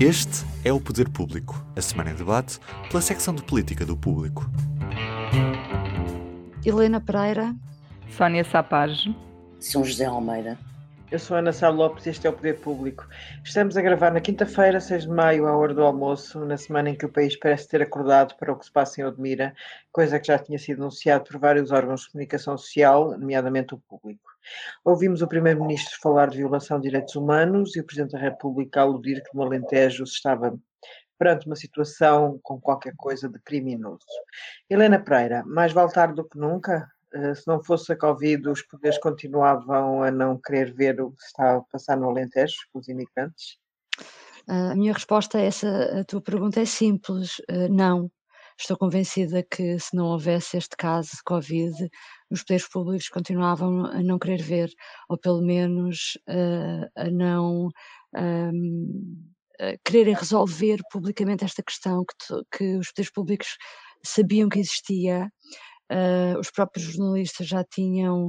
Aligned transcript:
Este 0.00 0.46
é 0.64 0.72
o 0.72 0.78
Poder 0.78 1.08
Público, 1.08 1.60
a 1.74 1.82
semana 1.82 2.12
em 2.12 2.14
debate 2.14 2.60
pela 2.88 3.02
secção 3.02 3.34
de 3.34 3.42
política 3.42 3.84
do 3.84 3.96
Público. 3.96 4.48
Helena 6.64 7.00
Pereira, 7.00 7.52
Sónia 8.16 8.44
Sapage, 8.44 9.12
São 9.58 9.84
José 9.84 10.04
Almeida. 10.04 10.56
Eu 11.10 11.18
sou 11.18 11.38
Ana 11.38 11.54
Sá 11.54 11.70
Lopes 11.70 12.04
e 12.04 12.10
este 12.10 12.26
é 12.26 12.30
o 12.30 12.34
Poder 12.34 12.60
Público. 12.60 13.08
Estamos 13.42 13.78
a 13.78 13.80
gravar 13.80 14.12
na 14.12 14.20
quinta-feira, 14.20 14.78
6 14.78 15.04
de 15.04 15.08
maio, 15.08 15.46
à 15.46 15.56
hora 15.56 15.72
do 15.72 15.82
almoço, 15.82 16.44
na 16.44 16.58
semana 16.58 16.90
em 16.90 16.94
que 16.94 17.06
o 17.06 17.08
país 17.08 17.34
parece 17.34 17.66
ter 17.66 17.80
acordado 17.80 18.36
para 18.36 18.52
o 18.52 18.58
que 18.58 18.66
se 18.66 18.70
passa 18.70 19.00
em 19.00 19.04
Odmira, 19.04 19.54
coisa 19.90 20.20
que 20.20 20.26
já 20.26 20.38
tinha 20.38 20.58
sido 20.58 20.82
anunciado 20.82 21.24
por 21.24 21.38
vários 21.38 21.72
órgãos 21.72 22.02
de 22.02 22.12
comunicação 22.12 22.58
social, 22.58 23.18
nomeadamente 23.18 23.74
o 23.74 23.78
público. 23.78 24.30
Ouvimos 24.84 25.22
o 25.22 25.26
Primeiro-Ministro 25.26 25.98
falar 25.98 26.28
de 26.28 26.36
violação 26.36 26.78
de 26.78 26.90
direitos 26.90 27.16
humanos 27.16 27.74
e 27.74 27.80
o 27.80 27.84
Presidente 27.84 28.12
da 28.12 28.18
República 28.18 28.82
aludir 28.82 29.22
que 29.22 29.34
no 29.34 29.42
Alentejo 29.42 30.06
se 30.06 30.12
estava 30.12 30.58
perante 31.18 31.46
uma 31.46 31.56
situação 31.56 32.38
com 32.42 32.60
qualquer 32.60 32.92
coisa 32.94 33.30
de 33.30 33.38
criminoso. 33.38 34.04
Helena 34.68 34.98
Pereira, 34.98 35.42
mais 35.46 35.72
vale 35.72 35.90
tarde 35.90 36.16
do 36.16 36.28
que 36.28 36.38
nunca? 36.38 36.86
Uh, 37.14 37.34
se 37.34 37.46
não 37.46 37.62
fosse 37.62 37.90
a 37.92 37.96
Covid, 37.96 38.48
os 38.48 38.62
poderes 38.62 38.98
continuavam 38.98 40.02
a 40.02 40.10
não 40.10 40.38
querer 40.38 40.74
ver 40.74 41.00
o 41.00 41.10
que 41.12 41.22
está 41.22 41.56
a 41.56 41.60
passar 41.62 41.96
no 41.96 42.08
Alentejo 42.08 42.56
os 42.74 42.86
imigrantes? 42.88 43.56
Uh, 44.46 44.72
a 44.72 44.74
minha 44.74 44.92
resposta 44.92 45.38
a 45.38 45.40
essa 45.40 46.00
a 46.00 46.04
tua 46.04 46.20
pergunta 46.20 46.60
é 46.60 46.66
simples: 46.66 47.38
uh, 47.50 47.68
não. 47.70 48.10
Estou 48.60 48.76
convencida 48.76 49.42
que 49.48 49.78
se 49.78 49.94
não 49.94 50.06
houvesse 50.06 50.56
este 50.56 50.76
caso 50.76 51.10
de 51.12 51.22
Covid, 51.24 51.88
os 52.28 52.42
poderes 52.42 52.68
públicos 52.68 53.08
continuavam 53.08 53.86
a 53.86 54.02
não 54.02 54.18
querer 54.18 54.42
ver, 54.42 54.68
ou 55.08 55.16
pelo 55.16 55.40
menos 55.40 56.18
a 56.96 57.08
não 57.08 57.68
quererem 59.84 60.12
resolver 60.12 60.80
publicamente 60.90 61.44
esta 61.44 61.62
questão 61.62 62.04
que, 62.04 62.58
que 62.58 62.76
os 62.78 62.88
poderes 62.88 63.12
públicos 63.12 63.56
sabiam 64.04 64.48
que 64.48 64.58
existia 64.58 65.30
Uh, 65.90 66.38
os 66.38 66.50
próprios 66.50 66.84
jornalistas 66.86 67.46
já 67.46 67.64
tinham 67.64 68.28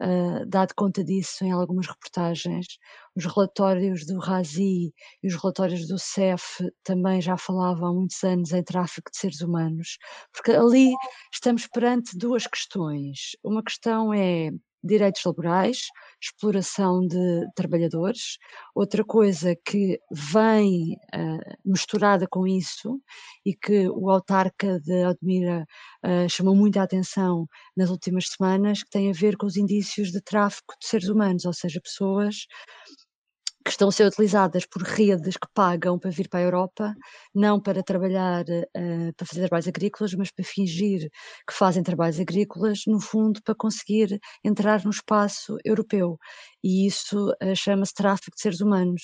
uh, 0.00 0.46
dado 0.46 0.74
conta 0.74 1.04
disso 1.04 1.44
em 1.44 1.52
algumas 1.52 1.86
reportagens. 1.86 2.66
Os 3.14 3.24
relatórios 3.24 4.06
do 4.06 4.18
Razi 4.18 4.92
e 5.22 5.28
os 5.28 5.34
relatórios 5.34 5.86
do 5.86 5.98
CEF 5.98 6.64
também 6.82 7.20
já 7.20 7.36
falavam 7.36 7.88
há 7.88 7.92
muitos 7.92 8.22
anos 8.24 8.52
em 8.52 8.62
tráfico 8.62 9.10
de 9.10 9.18
seres 9.18 9.40
humanos, 9.40 9.98
porque 10.32 10.52
ali 10.52 10.92
estamos 11.32 11.66
perante 11.66 12.16
duas 12.16 12.46
questões. 12.46 13.36
Uma 13.44 13.62
questão 13.62 14.12
é 14.14 14.50
direitos 14.82 15.22
laborais, 15.24 15.82
exploração 16.20 17.06
de 17.06 17.46
trabalhadores. 17.54 18.38
Outra 18.74 19.04
coisa 19.04 19.54
que 19.64 19.98
vem 20.10 20.94
uh, 21.14 21.58
misturada 21.64 22.26
com 22.28 22.46
isso 22.46 23.00
e 23.44 23.54
que 23.54 23.88
o 23.88 24.10
autarca 24.10 24.78
de 24.80 25.06
Odmira 25.06 25.64
uh, 26.04 26.28
chamou 26.28 26.54
muita 26.54 26.82
atenção 26.82 27.46
nas 27.76 27.90
últimas 27.90 28.26
semanas, 28.28 28.82
que 28.82 28.90
tem 28.90 29.10
a 29.10 29.14
ver 29.14 29.36
com 29.36 29.46
os 29.46 29.56
indícios 29.56 30.10
de 30.10 30.20
tráfico 30.20 30.74
de 30.80 30.86
seres 30.86 31.08
humanos, 31.08 31.44
ou 31.44 31.52
seja, 31.52 31.80
pessoas 31.80 32.46
que 33.70 33.74
estão 33.74 33.88
a 33.88 33.92
ser 33.92 34.04
utilizadas 34.04 34.66
por 34.66 34.82
redes 34.82 35.36
que 35.36 35.46
pagam 35.54 35.96
para 35.96 36.10
vir 36.10 36.28
para 36.28 36.40
a 36.40 36.42
Europa, 36.42 36.94
não 37.32 37.60
para 37.60 37.84
trabalhar, 37.84 38.42
uh, 38.42 39.14
para 39.16 39.24
fazer 39.24 39.42
trabalhos 39.42 39.68
agrícolas, 39.68 40.12
mas 40.14 40.32
para 40.32 40.44
fingir 40.44 41.08
que 41.46 41.54
fazem 41.54 41.80
trabalhos 41.80 42.18
agrícolas, 42.18 42.80
no 42.88 43.00
fundo, 43.00 43.40
para 43.44 43.54
conseguir 43.54 44.18
entrar 44.42 44.84
no 44.84 44.90
espaço 44.90 45.56
europeu. 45.64 46.18
E 46.64 46.84
isso 46.84 47.30
uh, 47.30 47.54
chama-se 47.54 47.94
tráfico 47.94 48.34
de 48.34 48.42
seres 48.42 48.60
humanos. 48.60 49.02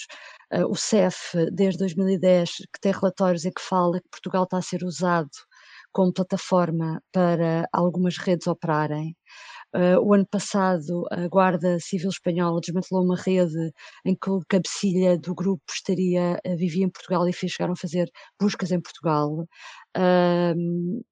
Uh, 0.52 0.66
o 0.68 0.74
CEF, 0.74 1.16
desde 1.52 1.78
2010, 1.78 2.50
que 2.72 2.80
tem 2.80 2.90
relatórios 2.90 3.44
em 3.44 3.52
que 3.52 3.62
fala 3.62 4.00
que 4.00 4.08
Portugal 4.10 4.42
está 4.42 4.58
a 4.58 4.62
ser 4.62 4.82
usado 4.82 5.30
como 5.92 6.12
plataforma 6.12 7.00
para 7.12 7.68
algumas 7.72 8.18
redes 8.18 8.48
operarem. 8.48 9.16
Uh, 9.74 9.98
o 10.02 10.14
ano 10.14 10.26
passado, 10.26 11.04
a 11.10 11.28
Guarda 11.28 11.78
Civil 11.80 12.08
Espanhola 12.08 12.60
desmantelou 12.60 13.04
uma 13.04 13.16
rede 13.16 13.72
em 14.04 14.14
que 14.14 14.30
o 14.30 14.40
cabecilha 14.48 15.18
do 15.18 15.34
grupo 15.34 15.62
estaria, 15.70 16.38
uh, 16.46 16.56
vivia 16.56 16.84
em 16.86 16.90
Portugal 16.90 17.28
e 17.28 17.32
fez, 17.32 17.52
chegaram 17.52 17.74
a 17.74 17.76
fazer 17.76 18.10
buscas 18.40 18.72
em 18.72 18.80
Portugal. 18.80 19.46
Uh, 19.96 21.02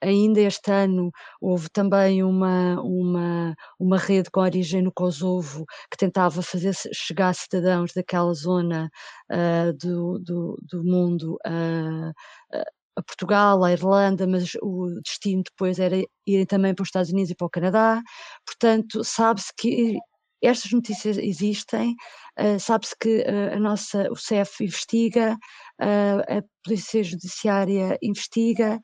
ainda 0.00 0.40
este 0.40 0.70
ano 0.70 1.10
houve 1.40 1.68
também 1.70 2.22
uma, 2.22 2.80
uma, 2.82 3.54
uma 3.78 3.98
rede 3.98 4.30
com 4.30 4.40
origem 4.40 4.82
no 4.82 4.92
Kosovo 4.92 5.64
que 5.90 5.96
tentava 5.96 6.42
fazer 6.42 6.72
chegar 6.92 7.34
cidadãos 7.34 7.92
daquela 7.92 8.32
zona 8.34 8.90
uh, 9.30 9.72
do, 9.74 10.18
do, 10.20 10.56
do, 10.62 10.84
mundo 10.84 11.36
uh, 11.46 12.12
a 12.98 13.02
Portugal, 13.02 13.62
à 13.64 13.72
Irlanda, 13.72 14.26
mas 14.26 14.54
o 14.62 15.00
destino 15.04 15.42
depois 15.44 15.78
era 15.78 15.96
ir 16.26 16.46
também 16.46 16.74
para 16.74 16.82
os 16.82 16.88
Estados 16.88 17.10
Unidos 17.10 17.30
e 17.30 17.34
para 17.34 17.46
o 17.46 17.50
Canadá. 17.50 18.02
Portanto, 18.44 19.04
sabe-se 19.04 19.52
que 19.56 19.96
estas 20.42 20.72
notícias 20.72 21.18
existem, 21.18 21.94
uh, 22.38 22.58
sabe-se 22.60 22.94
que 23.00 23.20
uh, 23.20 23.56
a 23.56 23.60
nossa, 23.60 24.10
o 24.10 24.16
CEF 24.16 24.64
investiga, 24.64 25.36
a 25.80 26.42
Polícia 26.64 27.02
Judiciária 27.02 27.96
investiga, 28.02 28.80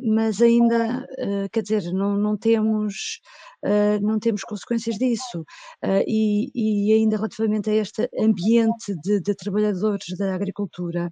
mas 0.00 0.40
ainda, 0.40 1.06
quer 1.52 1.62
dizer, 1.62 1.92
não, 1.92 2.16
não 2.16 2.36
temos 2.36 3.20
uh, 3.64 3.98
não 4.02 4.18
temos 4.18 4.42
consequências 4.42 4.96
disso. 4.96 5.44
E, 6.06 6.50
e, 6.54 6.92
ainda 6.92 7.16
relativamente 7.16 7.70
a 7.70 7.74
este 7.74 8.08
ambiente 8.18 8.94
de, 9.02 9.20
de 9.20 9.34
trabalhadores 9.34 10.16
da 10.18 10.34
agricultura, 10.34 11.10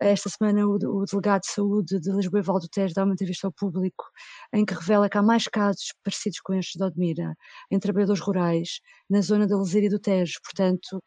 esta 0.00 0.28
semana 0.28 0.66
o, 0.66 0.74
o, 0.74 1.04
delegado 1.04 1.42
de 1.42 1.52
saúde 1.52 2.00
de 2.00 2.10
Lisboa, 2.12 2.40
Evaldo 2.40 2.68
Tejo, 2.68 2.94
dá 2.94 3.04
uma 3.04 3.12
entrevista 3.12 3.46
ao 3.46 3.52
público 3.52 4.04
em 4.52 4.64
que 4.64 4.74
revela 4.74 5.08
que 5.08 5.18
há 5.18 5.22
mais 5.22 5.44
casos 5.48 5.94
parecidos 6.02 6.40
com 6.40 6.54
estes 6.54 6.76
de 6.76 6.84
Odmira, 6.84 7.34
em 7.70 7.78
trabalhadores 7.78 8.22
rurais, 8.22 8.80
na 9.08 9.20
zona 9.20 9.46
da 9.46 9.56
Leseira 9.56 9.88
do 9.88 9.98
Tejo. 9.98 10.38
Portanto, 10.42 11.02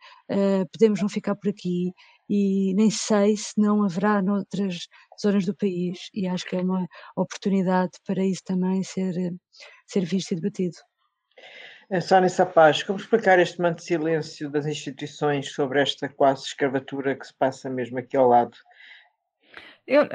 podemos 0.71 1.01
não 1.01 1.09
ficar 1.09 1.35
por 1.35 1.49
aqui 1.49 1.91
e 2.29 2.73
nem 2.75 2.89
sei 2.89 3.37
se 3.37 3.53
não 3.57 3.83
haverá 3.83 4.21
noutras 4.21 4.87
zonas 5.21 5.45
do 5.45 5.55
país 5.55 6.09
e 6.13 6.27
acho 6.27 6.45
que 6.45 6.55
é 6.55 6.61
uma 6.61 6.87
oportunidade 7.15 7.91
para 8.05 8.23
isso 8.23 8.41
também 8.43 8.83
ser 8.83 9.13
ser 9.87 10.05
visto 10.05 10.31
e 10.31 10.35
debatido. 10.35 10.77
Eh, 11.89 12.01
Sónia 12.01 12.29
Sapaz, 12.29 12.81
como 12.81 12.97
explicar 12.97 13.37
este 13.37 13.61
manto 13.61 13.77
de 13.77 13.83
silêncio 13.83 14.49
das 14.49 14.65
instituições 14.65 15.53
sobre 15.53 15.81
esta 15.81 16.09
quase 16.09 16.45
escravatura 16.45 17.15
que 17.15 17.27
se 17.27 17.33
passa 17.33 17.69
mesmo 17.69 17.99
aqui 17.99 18.17
ao 18.17 18.27
lado? 18.27 18.57
Eu, 19.87 20.07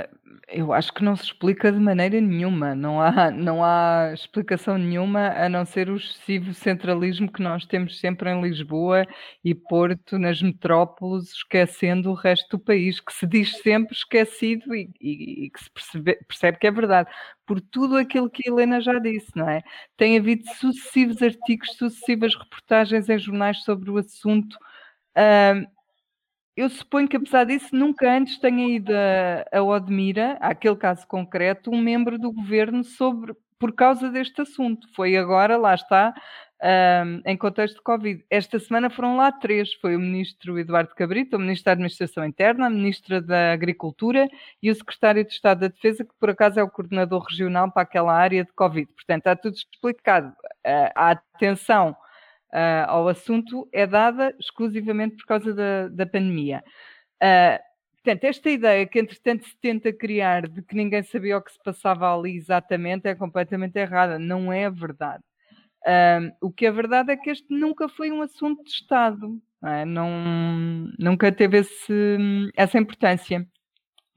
eu 0.49 0.73
acho 0.73 0.93
que 0.93 1.05
não 1.05 1.15
se 1.15 1.23
explica 1.25 1.71
de 1.71 1.79
maneira 1.79 2.21
nenhuma, 2.21 2.75
não 2.75 3.01
há, 3.01 3.31
não 3.31 3.63
há 3.63 4.11
explicação 4.13 4.77
nenhuma 4.77 5.29
a 5.29 5.49
não 5.49 5.65
ser 5.65 5.89
o 5.89 5.97
excessivo 5.97 6.53
centralismo 6.53 7.31
que 7.31 7.41
nós 7.41 7.65
temos 7.67 8.01
sempre 8.01 8.31
em 8.31 8.41
Lisboa 8.43 9.07
e 9.45 9.55
Porto, 9.55 10.19
nas 10.19 10.43
metrópoles, 10.43 11.31
esquecendo 11.33 12.11
o 12.11 12.15
resto 12.15 12.59
do 12.59 12.65
país, 12.65 12.99
que 12.99 13.13
se 13.13 13.27
diz 13.29 13.59
sempre 13.59 13.95
esquecido 13.95 14.75
e, 14.75 14.91
e, 15.01 15.45
e 15.47 15.51
que 15.51 15.63
se 15.63 15.71
percebe, 15.71 16.15
percebe 16.27 16.59
que 16.59 16.67
é 16.67 16.71
verdade, 16.73 17.09
por 17.47 17.61
tudo 17.61 17.97
aquilo 17.97 18.29
que 18.29 18.49
a 18.49 18.53
Helena 18.53 18.81
já 18.81 18.99
disse, 18.99 19.31
não 19.37 19.49
é? 19.49 19.63
Tem 19.97 20.19
havido 20.19 20.43
sucessivos 20.57 21.23
artigos, 21.23 21.77
sucessivas 21.77 22.35
reportagens 22.35 23.09
em 23.09 23.19
jornais 23.19 23.63
sobre 23.63 23.89
o 23.91 23.99
assunto. 23.99 24.57
Uh, 25.17 25.80
eu 26.61 26.69
suponho 26.69 27.09
que, 27.09 27.17
apesar 27.17 27.45
disso, 27.45 27.69
nunca 27.73 28.11
antes 28.13 28.39
tenha 28.39 28.77
ido 28.77 28.93
a, 28.93 29.59
a 29.59 29.63
Odmira, 29.63 30.37
àquele 30.41 30.77
caso 30.77 31.07
concreto, 31.07 31.71
um 31.71 31.81
membro 31.81 32.19
do 32.19 32.31
governo 32.31 32.85
sobre, 32.85 33.35
por 33.59 33.73
causa 33.73 34.11
deste 34.11 34.43
assunto. 34.43 34.87
Foi 34.95 35.17
agora, 35.17 35.57
lá 35.57 35.75
está, 35.75 36.13
um, 36.63 37.23
em 37.25 37.37
contexto 37.37 37.77
de 37.77 37.83
Covid. 37.83 38.23
Esta 38.29 38.59
semana 38.59 38.91
foram 38.91 39.17
lá 39.17 39.33
três: 39.33 39.73
foi 39.75 39.97
o 39.97 39.99
ministro 39.99 40.59
Eduardo 40.59 40.95
Cabrito, 40.95 41.37
o 41.37 41.41
ministro 41.41 41.65
da 41.65 41.73
Administração 41.73 42.25
Interna, 42.27 42.67
a 42.67 42.71
ministra 42.71 43.23
da 43.23 43.53
Agricultura 43.53 44.29
e 44.63 44.71
o 44.71 44.75
secretário 44.75 45.25
de 45.25 45.33
Estado 45.33 45.61
da 45.61 45.69
Defesa, 45.69 46.05
que 46.05 46.13
por 46.21 46.29
acaso 46.29 46.61
é 46.61 46.63
o 46.63 46.71
coordenador 46.71 47.23
regional 47.23 47.71
para 47.73 47.83
aquela 47.83 48.13
área 48.13 48.45
de 48.45 48.53
Covid. 48.53 48.93
Portanto, 48.93 49.21
está 49.21 49.35
tudo 49.37 49.55
explicado. 49.55 50.29
Uh, 50.67 50.93
a 50.95 51.11
atenção 51.13 51.97
uh, 52.53 52.89
ao 52.89 53.09
assunto 53.09 53.69
é 53.73 53.87
dada 53.87 54.35
exclusivamente 54.39 55.17
por 55.17 55.27
causa 55.27 55.55
da, 55.55 55.89
da 55.89 56.07
pandemia. 56.07 56.63
Uh, 57.23 57.59
portanto, 57.97 58.25
esta 58.25 58.51
ideia 58.51 58.87
que 58.87 58.99
entretanto 58.99 59.47
se 59.47 59.57
tenta 59.61 59.93
criar 59.93 60.49
de 60.49 60.63
que 60.63 60.75
ninguém 60.75 61.03
sabia 61.03 61.39
o 61.39 61.43
que 61.43 61.53
se 61.53 61.63
passava 61.63 62.15
ali 62.15 62.37
exatamente 62.37 63.09
é 63.09 63.15
completamente 63.15 63.77
errada, 63.79 64.19
não 64.19 64.53
é 64.53 64.71
verdade. 64.71 65.23
Uh, 65.83 66.31
o 66.41 66.53
que 66.53 66.67
é 66.67 66.71
verdade 66.71 67.13
é 67.13 67.17
que 67.17 67.31
este 67.31 67.47
nunca 67.51 67.89
foi 67.89 68.13
um 68.13 68.23
assunto 68.23 68.63
de 68.65 68.71
Estado, 68.71 69.41
não, 69.63 69.69
é? 69.71 69.85
não 69.85 70.11
nunca 70.99 71.33
teve 71.33 71.59
esse, 71.59 72.51
essa 72.57 72.79
importância 72.79 73.47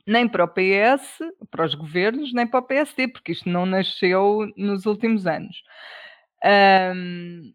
nem 0.05 0.27
para 0.27 0.43
o 0.43 0.47
PS, 0.47 1.19
para 1.49 1.65
os 1.65 1.73
governos, 1.75 2.33
nem 2.33 2.45
para 2.45 2.59
o 2.59 2.63
PSD, 2.63 3.07
porque 3.07 3.31
isto 3.31 3.49
não 3.49 3.65
nasceu 3.65 4.51
nos 4.57 4.85
últimos 4.85 5.25
anos. 5.25 5.63
Um, 6.43 7.53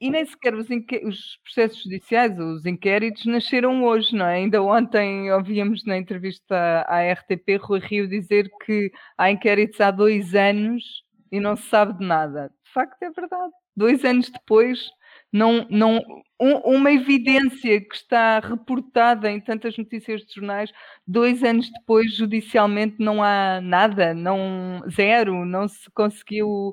e 0.00 0.10
nem 0.10 0.24
sequer 0.24 0.54
os, 0.54 0.68
os, 1.04 1.36
processos 1.42 1.82
judiciais, 1.82 2.38
os 2.38 2.64
inquéritos, 2.64 3.26
nasceram 3.26 3.84
hoje, 3.84 4.14
não 4.14 4.26
é? 4.26 4.36
Ainda 4.36 4.62
ontem 4.62 5.30
ouvíamos 5.32 5.84
na 5.84 5.96
entrevista 5.98 6.84
à 6.88 7.02
RTP 7.12 7.56
Rui 7.60 7.80
Rio 7.80 8.08
dizer 8.08 8.50
que 8.64 8.90
há 9.18 9.30
inquéritos 9.30 9.80
há 9.80 9.90
dois 9.90 10.34
anos 10.34 10.82
e 11.30 11.38
não 11.38 11.54
se 11.56 11.64
sabe 11.68 11.98
de 11.98 12.06
nada. 12.06 12.50
De 12.64 12.72
facto, 12.72 13.02
é 13.02 13.10
verdade. 13.10 13.52
Dois 13.76 14.04
anos 14.04 14.30
depois, 14.30 14.90
não, 15.32 15.66
não, 15.70 16.00
um, 16.40 16.56
uma 16.64 16.90
evidência 16.92 17.80
que 17.80 17.94
está 17.94 18.40
reportada 18.40 19.30
em 19.30 19.40
tantas 19.40 19.76
notícias 19.76 20.22
de 20.22 20.34
jornais, 20.34 20.72
dois 21.06 21.44
anos 21.44 21.70
depois, 21.70 22.14
judicialmente, 22.14 22.96
não 22.98 23.22
há 23.22 23.60
nada, 23.60 24.14
não, 24.14 24.82
zero, 24.90 25.44
não 25.44 25.68
se 25.68 25.90
conseguiu. 25.90 26.72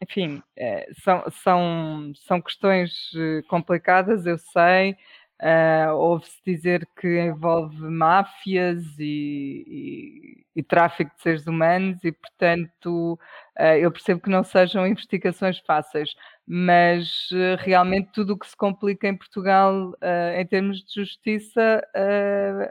Enfim, 0.00 0.42
uh, 0.58 0.94
são, 1.02 1.24
são, 1.30 2.12
são 2.26 2.40
questões 2.40 3.10
eh, 3.14 3.42
complicadas, 3.48 4.26
eu 4.26 4.38
sei. 4.38 4.96
Uh, 5.42 5.92
Ouve-se 5.96 6.40
dizer 6.46 6.88
que 7.00 7.18
envolve 7.20 7.76
máfias 7.76 8.84
e, 8.96 10.44
e, 10.54 10.60
e, 10.60 10.62
tráfico 10.62 11.10
de 11.16 11.20
seres 11.20 11.44
humanos, 11.48 11.98
e 12.04 12.12
portanto 12.12 13.18
uh, 13.58 13.62
eu 13.80 13.90
percebo 13.90 14.20
que 14.20 14.30
não 14.30 14.44
sejam 14.44 14.86
investigações 14.86 15.58
fáceis, 15.58 16.14
mas 16.46 17.28
uh, 17.32 17.56
realmente 17.58 18.12
tudo 18.12 18.34
o 18.34 18.38
que 18.38 18.46
se 18.46 18.56
complica 18.56 19.08
em 19.08 19.16
Portugal 19.16 19.92
em 20.36 20.46
termos 20.46 20.84
de 20.84 20.94
justiça 20.94 21.82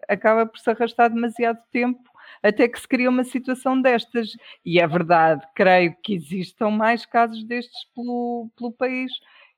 acaba 0.07 0.45
por 0.45 0.57
se 0.57 0.69
arrastar 0.69 1.09
demasiado 1.09 1.59
tempo 1.73 2.10
até 2.41 2.67
que 2.67 2.79
se 2.79 2.87
cria 2.87 3.09
uma 3.09 3.23
situação 3.23 3.81
destas. 3.81 4.29
E 4.65 4.79
é 4.79 4.87
verdade, 4.87 5.41
creio 5.55 5.95
que 6.03 6.13
existam 6.13 6.69
mais 6.69 7.05
casos 7.05 7.43
destes 7.43 7.85
pelo, 7.95 8.49
pelo 8.57 8.71
país 8.71 9.11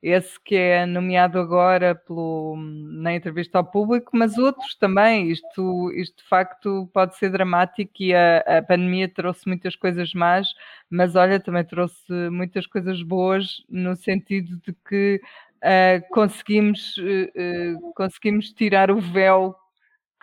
esse 0.03 0.37
que 0.43 0.55
é 0.55 0.85
nomeado 0.85 1.39
agora 1.39 1.95
pelo, 1.95 2.57
na 2.57 3.15
entrevista 3.15 3.57
ao 3.57 3.63
público, 3.63 4.11
mas 4.13 4.37
outros 4.37 4.75
também. 4.75 5.31
Isto, 5.31 5.91
isto 5.93 6.21
de 6.21 6.27
facto 6.27 6.89
pode 6.93 7.15
ser 7.17 7.29
dramático 7.29 7.93
e 8.01 8.13
a, 8.13 8.39
a 8.39 8.61
pandemia 8.61 9.07
trouxe 9.07 9.47
muitas 9.47 9.77
coisas 9.77 10.13
más, 10.13 10.49
mas 10.89 11.15
olha, 11.15 11.39
também 11.39 11.63
trouxe 11.63 12.11
muitas 12.29 12.67
coisas 12.67 13.01
boas 13.01 13.63
no 13.69 13.95
sentido 13.95 14.57
de 14.57 14.75
que 14.85 15.21
uh, 15.63 16.13
conseguimos, 16.13 16.97
uh, 16.97 17.93
conseguimos 17.95 18.51
tirar 18.51 18.91
o 18.91 18.99
véu 18.99 19.55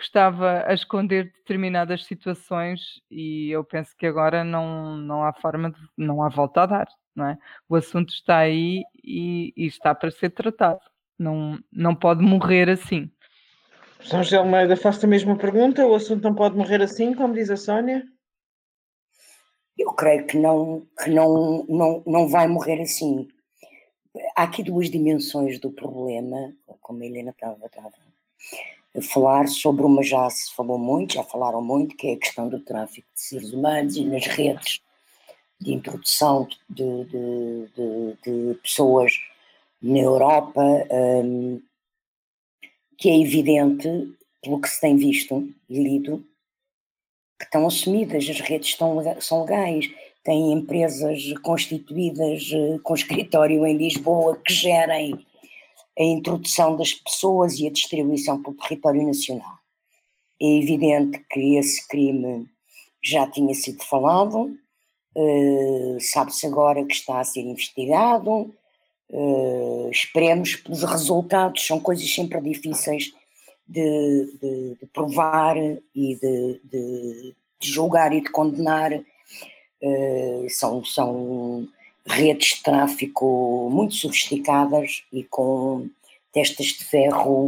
que 0.01 0.07
estava 0.07 0.65
a 0.67 0.73
esconder 0.73 1.27
determinadas 1.27 2.05
situações 2.07 2.81
e 3.11 3.51
eu 3.51 3.63
penso 3.63 3.95
que 3.97 4.07
agora 4.07 4.43
não, 4.43 4.97
não 4.97 5.23
há 5.23 5.33
forma 5.35 5.71
de, 5.71 5.79
não 5.97 6.23
há 6.23 6.31
volta 6.31 6.63
a 6.63 6.67
dar 6.67 6.89
não 7.15 7.27
é? 7.27 7.39
O 7.69 7.77
assunto 7.77 8.11
está 8.11 8.39
aí 8.39 8.83
e, 9.05 9.53
e 9.57 9.67
está 9.67 9.95
para 9.95 10.11
ser 10.11 10.31
tratado. 10.31 10.81
Não, 11.19 11.59
não 11.71 11.95
pode 11.95 12.23
morrer 12.23 12.71
assim. 12.71 13.11
São 14.03 14.23
José 14.23 14.39
Almeida, 14.39 14.77
faço 14.77 15.05
a 15.05 15.09
mesma 15.09 15.37
pergunta. 15.37 15.87
O 15.87 15.95
assunto 15.95 16.23
não 16.23 16.35
pode 16.35 16.57
morrer 16.57 16.81
assim, 16.81 17.15
como 17.15 17.35
diz 17.35 17.51
a 17.51 17.57
Sónia? 17.57 18.03
Eu 19.77 19.93
creio 19.93 20.27
que 20.27 20.39
não, 20.39 20.87
que 21.03 21.11
não, 21.11 21.65
não, 21.69 22.03
não 22.07 22.29
vai 22.29 22.49
morrer 22.49 22.81
assim. 22.81 23.29
Há 24.35 24.45
aqui 24.45 24.63
duas 24.63 24.91
dimensões 24.91 25.59
do 25.61 25.71
problema, 25.71 26.55
como 26.81 27.03
a 27.03 27.07
Helena 27.07 27.31
estava, 27.31 27.67
estava 27.67 27.93
falar 29.01 29.47
sobre 29.49 29.85
uma 29.85 30.03
já 30.03 30.29
se 30.31 30.53
falou 30.55 30.79
muito, 30.79 31.15
já 31.15 31.23
falaram 31.23 31.63
muito, 31.63 31.97
que 31.97 32.09
é 32.09 32.15
a 32.15 32.19
questão 32.19 32.49
do 32.49 32.59
tráfico 32.61 33.07
de 33.15 33.21
seres 33.21 33.53
humanos 33.53 33.97
e 33.97 34.05
nas 34.05 34.27
redes 34.27 34.81
de 35.61 35.73
introdução 35.73 36.49
de, 36.69 37.05
de, 37.05 37.69
de, 37.77 38.17
de 38.25 38.55
pessoas 38.61 39.13
na 39.81 39.99
Europa, 39.99 40.63
um, 40.91 41.61
que 42.99 43.09
é 43.09 43.19
evidente, 43.19 43.89
pelo 44.43 44.61
que 44.61 44.69
se 44.69 44.81
tem 44.81 44.97
visto 44.97 45.49
e 45.69 45.83
lido, 45.83 46.25
que 47.39 47.45
estão 47.45 47.67
assumidas, 47.67 48.29
as 48.29 48.41
redes 48.41 48.69
estão, 48.69 49.03
são 49.21 49.43
legais, 49.43 49.87
têm 50.25 50.53
empresas 50.53 51.33
constituídas 51.43 52.51
eh, 52.53 52.79
com 52.83 52.95
escritório 52.95 53.67
em 53.67 53.77
Lisboa 53.77 54.37
que 54.37 54.53
gerem 54.53 55.27
a 55.99 56.03
introdução 56.03 56.77
das 56.77 56.93
pessoas 56.93 57.59
e 57.59 57.67
a 57.67 57.71
distribuição 57.71 58.43
pelo 58.43 58.57
território 58.57 59.07
nacional. 59.07 59.59
É 60.41 60.47
evidente 60.47 61.25
que 61.31 61.57
esse 61.57 61.87
crime 61.87 62.49
já 63.03 63.27
tinha 63.31 63.55
sido 63.55 63.83
falado, 63.85 64.57
Uh, 65.15 65.99
Sabe-se 66.01 66.47
agora 66.47 66.85
que 66.85 66.95
está 66.95 67.21
a 67.21 67.25
ser 67.25 67.41
investigado. 67.41 68.55
Uh, 69.09 69.91
esperemos 69.91 70.57
pelos 70.57 70.85
resultados, 70.85 71.67
são 71.67 71.81
coisas 71.81 72.09
sempre 72.13 72.41
difíceis 72.41 73.13
de, 73.67 74.39
de, 74.41 74.77
de 74.81 74.87
provar 74.93 75.57
e 75.57 75.81
de, 75.95 76.61
de, 76.65 77.35
julgar 77.61 78.13
e 78.13 78.21
de 78.21 78.31
condenar. 78.31 78.93
Uh, 78.93 80.49
são, 80.49 80.85
são 80.85 81.69
redes 82.07 82.57
de 82.57 82.63
tráfico 82.63 83.69
muito 83.71 83.95
sofisticadas 83.95 85.05
e 85.13 85.25
com 85.25 85.89
testas 86.33 86.67
de 86.67 86.85
ferro 86.85 87.47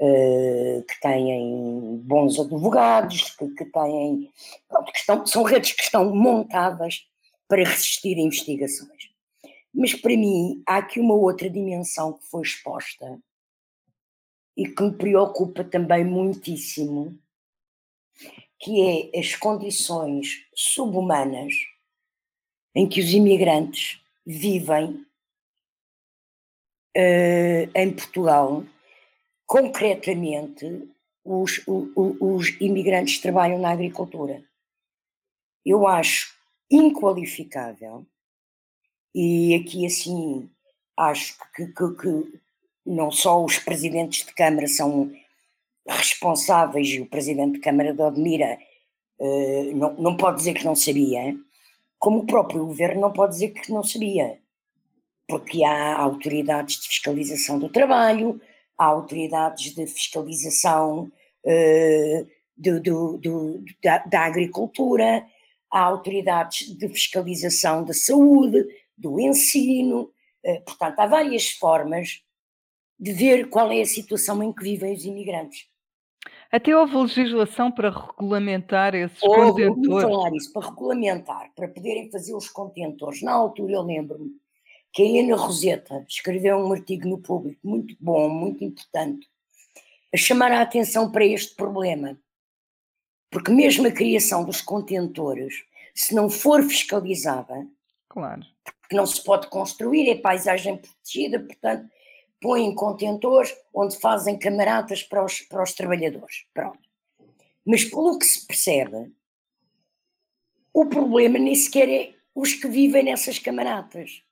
uh, 0.00 0.82
que 0.82 1.00
têm 1.00 2.00
bons 2.04 2.38
advogados, 2.38 3.30
que, 3.36 3.48
que 3.48 3.64
têm. 3.64 4.30
Pronto, 4.68 4.92
que 4.92 4.98
estão, 4.98 5.26
são 5.26 5.42
redes 5.42 5.72
que 5.72 5.82
estão 5.82 6.14
montadas 6.14 7.06
para 7.48 7.64
resistir 7.64 8.16
a 8.16 8.20
investigações. 8.20 9.10
Mas 9.74 9.94
para 9.94 10.16
mim 10.16 10.62
há 10.66 10.78
aqui 10.78 11.00
uma 11.00 11.14
outra 11.14 11.48
dimensão 11.48 12.14
que 12.14 12.24
foi 12.26 12.42
exposta 12.42 13.18
e 14.56 14.68
que 14.68 14.82
me 14.82 14.92
preocupa 14.92 15.64
também 15.64 16.04
muitíssimo, 16.04 17.18
que 18.58 19.10
é 19.12 19.18
as 19.18 19.34
condições 19.34 20.46
subhumanas 20.54 21.54
em 22.74 22.88
que 22.88 23.00
os 23.00 23.12
imigrantes 23.12 24.00
vivem 24.24 25.04
uh, 26.96 27.70
em 27.74 27.92
Portugal 27.92 28.64
concretamente, 29.46 30.88
os, 31.22 31.60
os, 31.66 32.58
imigrantes 32.58 33.20
trabalham 33.20 33.58
na 33.58 33.70
agricultura. 33.70 34.42
Eu 35.64 35.86
acho 35.86 36.34
inqualificável, 36.70 38.06
e 39.14 39.54
aqui 39.54 39.84
assim 39.84 40.50
acho 40.96 41.36
que, 41.54 41.66
que, 41.66 41.94
que 41.96 42.40
não 42.86 43.10
só 43.10 43.44
os 43.44 43.58
presidentes 43.58 44.24
de 44.24 44.32
Câmara 44.32 44.66
são 44.66 45.12
responsáveis, 45.86 46.88
e 46.88 47.00
o 47.00 47.06
presidente 47.06 47.56
de 47.56 47.60
Câmara 47.60 47.92
de 47.92 48.00
Odmira 48.00 48.58
uh, 49.18 49.76
não, 49.76 49.94
não 49.96 50.16
pode 50.16 50.38
dizer 50.38 50.54
que 50.54 50.64
não 50.64 50.74
sabia, 50.74 51.36
como 52.02 52.18
o 52.18 52.26
próprio 52.26 52.66
governo 52.66 53.00
não 53.00 53.12
pode 53.12 53.34
dizer 53.34 53.50
que 53.50 53.70
não 53.70 53.84
sabia, 53.84 54.40
porque 55.28 55.62
há 55.62 55.96
autoridades 55.96 56.80
de 56.80 56.88
fiscalização 56.88 57.60
do 57.60 57.68
trabalho, 57.68 58.40
há 58.76 58.86
autoridades 58.86 59.72
de 59.72 59.86
fiscalização 59.86 61.12
uh, 61.44 62.26
do, 62.56 62.80
do, 62.80 63.18
do, 63.18 63.64
da, 63.80 63.98
da, 63.98 64.24
agricultura, 64.26 65.24
há 65.70 65.80
autoridades 65.80 66.76
de 66.76 66.88
fiscalização 66.88 67.84
da 67.84 67.94
saúde, 67.94 68.66
do 68.98 69.20
ensino, 69.20 70.10
uh, 70.44 70.60
portanto, 70.64 70.98
há 70.98 71.06
várias 71.06 71.50
formas 71.50 72.20
de 72.98 73.12
ver 73.12 73.48
qual 73.48 73.70
é 73.70 73.80
a 73.80 73.86
situação 73.86 74.42
em 74.42 74.52
que 74.52 74.64
vivem 74.64 74.92
os 74.92 75.04
imigrantes. 75.04 75.68
Até 76.52 76.76
houve 76.76 76.94
legislação 76.94 77.72
para 77.72 77.88
regulamentar 77.88 78.94
esses 78.94 79.22
houve, 79.22 79.66
contentores. 79.66 80.02
falar 80.02 80.34
isso, 80.34 80.52
para 80.52 80.68
regulamentar, 80.68 81.50
para 81.56 81.66
poderem 81.66 82.10
fazer 82.10 82.34
os 82.34 82.50
contentores. 82.50 83.22
Na 83.22 83.32
altura, 83.32 83.72
eu 83.72 83.80
lembro-me, 83.82 84.32
que 84.92 85.02
a 85.02 85.06
Helena 85.06 85.34
Roseta 85.34 86.04
escreveu 86.06 86.58
um 86.58 86.70
artigo 86.70 87.08
no 87.08 87.16
público 87.18 87.58
muito 87.66 87.96
bom, 87.98 88.28
muito 88.28 88.62
importante, 88.62 89.26
a 90.12 90.16
chamar 90.18 90.52
a 90.52 90.60
atenção 90.60 91.10
para 91.10 91.24
este 91.24 91.56
problema. 91.56 92.20
Porque 93.30 93.50
mesmo 93.50 93.86
a 93.86 93.90
criação 93.90 94.44
dos 94.44 94.60
contentores, 94.60 95.64
se 95.94 96.14
não 96.14 96.28
for 96.28 96.62
fiscalizada, 96.62 97.66
claro. 98.10 98.42
porque 98.82 98.94
não 98.94 99.06
se 99.06 99.24
pode 99.24 99.46
construir, 99.46 100.10
é 100.10 100.16
paisagem 100.16 100.76
protegida, 100.76 101.40
portanto, 101.40 101.88
põem 102.42 102.74
contentores 102.74 103.56
onde 103.72 103.96
fazem 103.98 104.38
camaradas 104.38 105.02
para 105.02 105.24
os, 105.24 105.40
para 105.40 105.62
os 105.62 105.72
trabalhadores. 105.72 106.44
Pronto. 106.52 106.80
Mas 107.64 107.84
pelo 107.84 108.18
que 108.18 108.26
se 108.26 108.44
percebe, 108.46 109.12
o 110.74 110.84
problema 110.86 111.38
nem 111.38 111.54
sequer 111.54 111.88
é 111.88 112.14
os 112.34 112.52
que 112.54 112.66
vivem 112.66 113.04
nessas 113.04 113.38
camaradas 113.38 114.22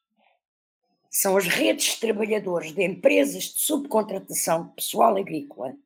são 1.11 1.37
as 1.37 1.47
redes 1.47 1.95
de 1.95 2.01
trabalhadores 2.01 2.73
de 2.73 2.85
empresas 2.85 3.45
de 3.45 3.61
subcontratação 3.61 4.69
de 4.69 4.75
pessoal 4.75 5.17
agrícola 5.17 5.77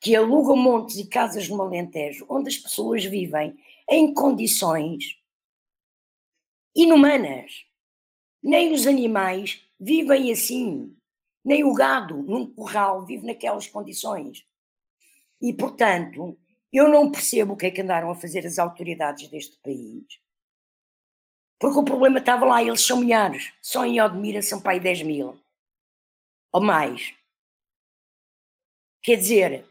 que 0.00 0.14
alugam 0.14 0.56
montes 0.56 0.96
e 0.96 1.08
casas 1.08 1.48
no 1.48 1.60
Alentejo, 1.60 2.24
onde 2.28 2.48
as 2.48 2.56
pessoas 2.56 3.04
vivem 3.04 3.58
em 3.90 4.14
condições 4.14 5.16
inumanas. 6.74 7.64
Nem 8.40 8.72
os 8.72 8.86
animais 8.86 9.60
vivem 9.78 10.30
assim. 10.30 10.96
Nem 11.48 11.64
o 11.64 11.72
gado, 11.72 12.22
num 12.24 12.44
curral, 12.44 13.06
vive 13.06 13.26
naquelas 13.26 13.66
condições. 13.66 14.46
E, 15.40 15.50
portanto, 15.50 16.38
eu 16.70 16.90
não 16.90 17.10
percebo 17.10 17.54
o 17.54 17.56
que 17.56 17.64
é 17.64 17.70
que 17.70 17.80
andaram 17.80 18.10
a 18.10 18.14
fazer 18.14 18.46
as 18.46 18.58
autoridades 18.58 19.28
deste 19.28 19.56
país. 19.62 20.04
Porque 21.58 21.78
o 21.78 21.84
problema 21.84 22.18
estava 22.18 22.44
lá, 22.44 22.62
eles 22.62 22.82
são 22.82 23.00
milhares. 23.00 23.50
Só 23.62 23.86
em 23.86 23.98
Odmira 23.98 24.42
são 24.42 24.60
aí 24.66 24.78
10 24.78 25.04
mil. 25.04 25.42
Ou 26.52 26.60
mais. 26.60 27.14
Quer 29.02 29.16
dizer, 29.16 29.64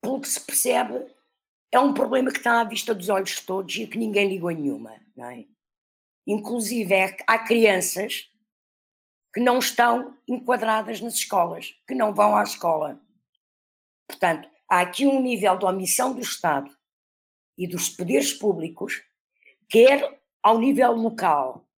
pelo 0.00 0.22
que 0.22 0.28
se 0.28 0.40
percebe, 0.40 1.06
é 1.70 1.78
um 1.78 1.92
problema 1.92 2.32
que 2.32 2.38
está 2.38 2.62
à 2.62 2.64
vista 2.64 2.94
dos 2.94 3.10
olhos 3.10 3.40
todos 3.40 3.76
e 3.76 3.86
que 3.86 3.98
ninguém 3.98 4.26
ligou 4.26 4.50
nenhuma, 4.50 4.98
não 5.14 5.26
é? 5.26 5.44
Inclusive, 6.26 6.94
é, 6.94 7.14
há 7.26 7.38
crianças 7.40 8.30
que 9.32 9.40
não 9.40 9.58
estão 9.58 10.16
enquadradas 10.26 11.00
nas 11.00 11.14
escolas, 11.14 11.74
que 11.86 11.94
não 11.94 12.12
vão 12.12 12.36
à 12.36 12.42
escola. 12.42 13.00
Portanto, 14.08 14.48
há 14.68 14.80
aqui 14.80 15.06
um 15.06 15.20
nível 15.20 15.56
de 15.56 15.64
omissão 15.64 16.12
do 16.12 16.20
Estado 16.20 16.70
e 17.56 17.66
dos 17.66 17.88
poderes 17.88 18.32
públicos, 18.32 19.02
quer 19.68 20.20
ao 20.42 20.58
nível 20.58 20.92
local, 20.92 21.68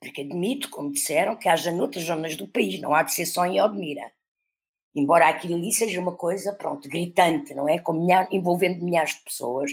porque 0.00 0.22
admito, 0.22 0.68
como 0.68 0.92
disseram, 0.92 1.36
que 1.36 1.48
haja 1.48 1.72
noutras 1.72 2.04
zonas 2.04 2.36
do 2.36 2.46
país, 2.46 2.80
não 2.80 2.94
há 2.94 3.02
de 3.02 3.14
ser 3.14 3.26
só 3.26 3.46
em 3.46 3.60
Odmira. 3.60 4.12
Embora 4.94 5.28
aquilo 5.28 5.54
ali 5.54 5.72
seja 5.72 6.00
uma 6.00 6.14
coisa, 6.14 6.52
pronto, 6.52 6.88
gritante, 6.88 7.54
não 7.54 7.68
é? 7.68 7.78
Com 7.78 8.06
envolvendo 8.30 8.84
milhares 8.84 9.14
de 9.14 9.24
pessoas. 9.24 9.70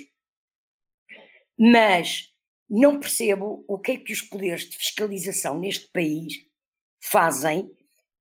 Mas 1.58 2.34
não 2.70 3.00
percebo 3.00 3.66
o 3.68 3.78
que 3.78 3.92
é 3.92 3.98
que 3.98 4.14
os 4.14 4.22
poderes 4.22 4.70
de 4.70 4.78
fiscalização 4.78 5.60
neste 5.60 5.88
país 5.92 6.49
fazem, 7.00 7.72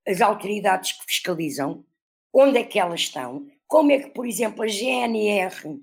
as 0.07 0.21
autoridades 0.21 0.93
que 0.93 1.05
fiscalizam, 1.05 1.85
onde 2.33 2.59
é 2.59 2.65
que 2.65 2.79
elas 2.79 3.01
estão, 3.01 3.47
como 3.67 3.93
é 3.93 3.99
que, 3.99 4.11
por 4.11 4.27
exemplo, 4.27 4.63
a 4.63 4.67
GNR 4.67 5.79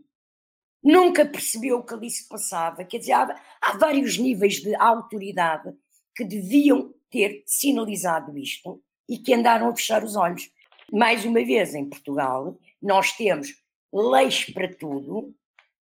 nunca 0.83 1.25
percebeu 1.25 1.79
o 1.79 1.83
que 1.83 1.93
ali 1.93 2.09
se 2.09 2.27
passava. 2.27 2.83
Quer 2.83 2.99
dizer, 2.99 3.13
há, 3.13 3.41
há 3.61 3.77
vários 3.77 4.17
níveis 4.17 4.61
de 4.61 4.75
autoridade 4.75 5.73
que 6.15 6.23
deviam 6.23 6.93
ter 7.09 7.43
sinalizado 7.45 8.37
isto 8.37 8.81
e 9.09 9.17
que 9.17 9.33
andaram 9.33 9.69
a 9.69 9.75
fechar 9.75 10.03
os 10.03 10.15
olhos. 10.15 10.49
Mais 10.91 11.25
uma 11.25 11.43
vez, 11.43 11.73
em 11.73 11.89
Portugal, 11.89 12.57
nós 12.81 13.11
temos 13.13 13.55
leis 13.91 14.45
para 14.45 14.73
tudo, 14.73 15.33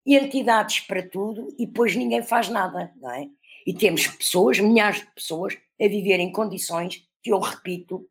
entidades 0.05 0.79
para 0.81 1.07
tudo 1.07 1.53
e 1.57 1.65
depois 1.65 1.95
ninguém 1.95 2.23
faz 2.23 2.49
nada, 2.49 2.93
não 2.95 3.11
é? 3.11 3.27
E 3.65 3.73
temos 3.73 4.07
pessoas, 4.07 4.59
milhares 4.59 4.99
de 4.99 5.07
pessoas, 5.13 5.57
a 5.83 5.87
viver 5.87 6.19
em 6.19 6.31
condições 6.31 7.05
que 7.21 7.31
eu 7.31 7.39
repito, 7.39 8.07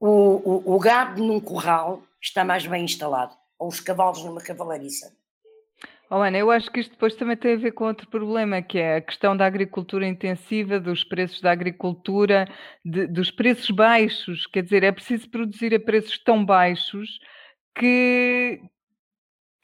o, 0.00 0.08
o, 0.08 0.74
o 0.74 0.78
gado 0.78 1.22
num 1.22 1.40
curral 1.40 2.02
está 2.20 2.44
mais 2.44 2.66
bem 2.66 2.84
instalado, 2.84 3.34
ou 3.58 3.68
os 3.68 3.80
cavalos 3.80 4.24
numa 4.24 4.40
cavalariça. 4.40 5.16
Oh, 6.08 6.16
Ana, 6.16 6.38
eu 6.38 6.52
acho 6.52 6.70
que 6.70 6.78
isto 6.78 6.92
depois 6.92 7.16
também 7.16 7.36
tem 7.36 7.54
a 7.54 7.58
ver 7.58 7.72
com 7.72 7.84
outro 7.84 8.08
problema, 8.08 8.62
que 8.62 8.78
é 8.78 8.96
a 8.96 9.00
questão 9.00 9.36
da 9.36 9.44
agricultura 9.44 10.06
intensiva, 10.06 10.78
dos 10.78 11.02
preços 11.02 11.40
da 11.40 11.50
agricultura, 11.50 12.46
de, 12.84 13.08
dos 13.08 13.30
preços 13.32 13.70
baixos. 13.70 14.46
Quer 14.46 14.62
dizer, 14.62 14.84
é 14.84 14.92
preciso 14.92 15.28
produzir 15.28 15.74
a 15.74 15.80
preços 15.80 16.16
tão 16.18 16.44
baixos 16.44 17.18
que, 17.76 18.60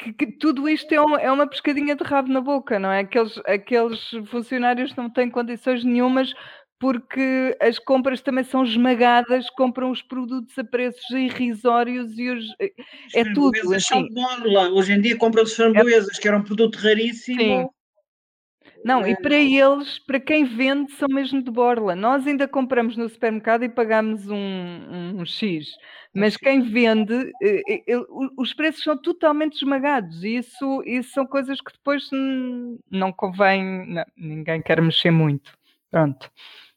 que, 0.03 0.13
que 0.13 0.27
tudo 0.27 0.69
isto 0.69 0.93
é, 0.93 1.01
um, 1.01 1.17
é, 1.17 1.31
uma 1.31 1.47
pescadinha 1.47 1.95
de 1.95 2.03
rabo 2.03 2.33
na 2.33 2.41
boca, 2.41 2.79
não 2.79 2.91
é? 2.91 3.01
Aqueles, 3.01 3.39
aqueles 3.47 4.01
funcionários 4.27 4.95
não 4.97 5.09
têm 5.09 5.31
condições 5.31 5.85
nenhumas 5.85 6.33
porque 6.81 7.57
as 7.61 7.79
compras 7.79 8.21
também 8.21 8.43
são 8.43 8.65
esmagadas, 8.65 9.49
compram 9.51 9.93
os 9.93 10.03
produtos 10.03 10.59
a 10.59 10.65
preços 10.65 11.09
irrisórios 11.11 12.19
e 12.19 12.29
os, 12.29 12.45
eh, 12.59 12.73
é 13.15 13.33
tudo 13.33 13.73
assim. 13.73 14.09
São 14.09 14.75
Hoje 14.75 14.93
em 14.95 15.01
dia 15.01 15.17
compram-se 15.17 15.55
framboesas, 15.55 16.19
é... 16.19 16.21
que 16.21 16.27
era 16.27 16.37
um 16.37 16.43
produto 16.43 16.75
raríssimo. 16.75 17.41
Sim. 17.41 17.69
Não, 18.85 19.07
e 19.07 19.17
para 19.17 19.37
eles, 19.37 19.99
para 20.01 20.19
quem 20.19 20.45
vende, 20.45 20.93
são 20.93 21.09
mesmo 21.09 21.43
de 21.43 21.51
borla. 21.51 21.95
Nós 21.95 22.27
ainda 22.27 22.49
compramos 22.49 22.97
no 22.97 23.09
supermercado 23.09 23.65
e 23.65 23.69
pagamos 23.69 24.29
um, 24.29 24.37
um, 24.37 25.21
um 25.21 25.25
X, 25.25 25.67
mas 26.15 26.37
quem 26.37 26.63
vende, 26.63 27.33
eh, 27.43 27.83
eh, 27.87 28.01
os 28.37 28.53
preços 28.53 28.83
são 28.83 28.97
totalmente 28.97 29.57
esmagados 29.57 30.25
e 30.25 30.37
isso, 30.37 30.83
isso 30.85 31.13
são 31.13 31.27
coisas 31.27 31.61
que 31.61 31.73
depois 31.73 32.09
não 32.91 33.13
convém, 33.13 33.87
não, 33.87 34.05
ninguém 34.17 34.61
quer 34.61 34.81
mexer 34.83 35.11
muito. 35.11 35.53
Pronto 35.91 36.31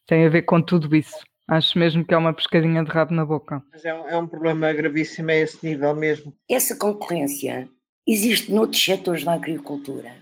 tem 0.06 0.26
a 0.26 0.30
ver 0.30 0.44
com 0.44 0.62
tudo 0.62 0.96
isso. 0.96 1.18
Acho 1.48 1.78
mesmo 1.78 2.04
que 2.04 2.14
é 2.14 2.18
uma 2.18 2.34
pescadinha 2.34 2.84
de 2.84 2.90
rabo 2.90 3.14
na 3.14 3.26
boca. 3.26 3.64
Mas 3.72 3.86
é 3.86 3.94
um, 3.94 4.10
é 4.10 4.18
um 4.18 4.28
problema 4.28 4.72
gravíssimo 4.74 5.30
a 5.30 5.36
esse 5.36 5.64
nível 5.66 5.96
mesmo. 5.96 6.34
Essa 6.50 6.76
concorrência 6.76 7.70
existe 8.08 8.52
noutros 8.52 8.84
setores 8.84 9.24
da 9.24 9.34
agricultura, 9.34 10.16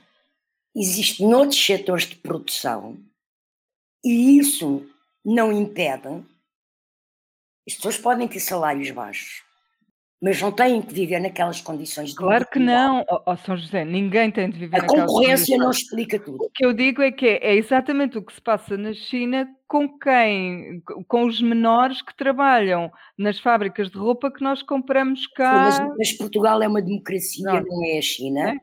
existe 0.76 1.24
noutros 1.24 1.64
setores 1.64 2.06
de 2.06 2.16
produção, 2.16 2.98
e 4.04 4.38
isso 4.40 4.86
não 5.24 5.52
impede. 5.52 6.24
As 7.68 7.76
pessoas 7.76 7.98
podem 7.98 8.28
ter 8.28 8.40
salários 8.40 8.92
baixos, 8.92 9.42
mas 10.22 10.42
não 10.42 10.52
têm 10.52 10.82
que 10.82 10.94
viver 10.94 11.20
naquelas 11.20 11.62
condições 11.62 12.10
de 12.10 12.16
Claro 12.16 12.46
que 12.50 12.60
não, 12.60 13.06
ó 13.10 13.24
oh, 13.26 13.38
São 13.38 13.56
José, 13.56 13.86
ninguém 13.86 14.32
tem 14.32 14.50
de 14.50 14.58
viver 14.60 14.78
A 14.78 14.86
concorrência 14.86 15.58
não 15.58 15.72
explica 15.72 16.20
tudo. 16.20 16.44
O 16.44 16.50
que 16.50 16.66
eu 16.66 16.74
digo 16.74 17.02
é 17.02 17.12
que 17.12 17.26
é, 17.26 17.52
é, 17.52 17.56
exatamente 17.56 18.18
o 18.18 18.22
que 18.22 18.34
se 18.34 18.42
passa 18.42 18.76
na 18.76 18.94
China 18.94 19.48
com 19.68 19.98
quem, 19.98 20.82
com 21.08 21.26
os 21.26 21.42
menores 21.42 22.02
que 22.02 22.16
trabalham 22.16 22.92
nas 23.18 23.40
fábricas 23.40 23.90
de 23.90 23.98
roupa 23.98 24.32
que 24.32 24.44
nós 24.44 24.62
compramos 24.62 25.26
cá. 25.28 25.72
Sim, 25.72 25.84
mas, 25.84 25.98
mas, 25.98 26.12
Portugal 26.14 26.62
é 26.62 26.68
uma 26.68 26.82
democracia, 26.82 27.46
não, 27.46 27.62
não 27.62 27.86
é 27.86 27.98
a 27.98 28.02
China, 28.02 28.52
é? 28.52 28.58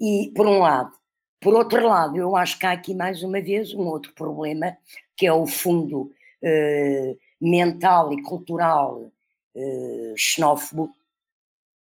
e 0.00 0.32
por 0.34 0.46
um 0.46 0.58
lado. 0.58 0.97
Por 1.40 1.54
outro 1.54 1.86
lado, 1.86 2.16
eu 2.16 2.36
acho 2.36 2.58
que 2.58 2.66
há 2.66 2.72
aqui 2.72 2.94
mais 2.94 3.22
uma 3.22 3.40
vez 3.40 3.72
um 3.72 3.86
outro 3.86 4.12
problema, 4.14 4.76
que 5.16 5.26
é 5.26 5.32
o 5.32 5.46
fundo 5.46 6.12
eh, 6.42 7.16
mental 7.40 8.12
e 8.12 8.22
cultural 8.22 9.10
eh, 9.54 10.14
xenófobo 10.16 10.92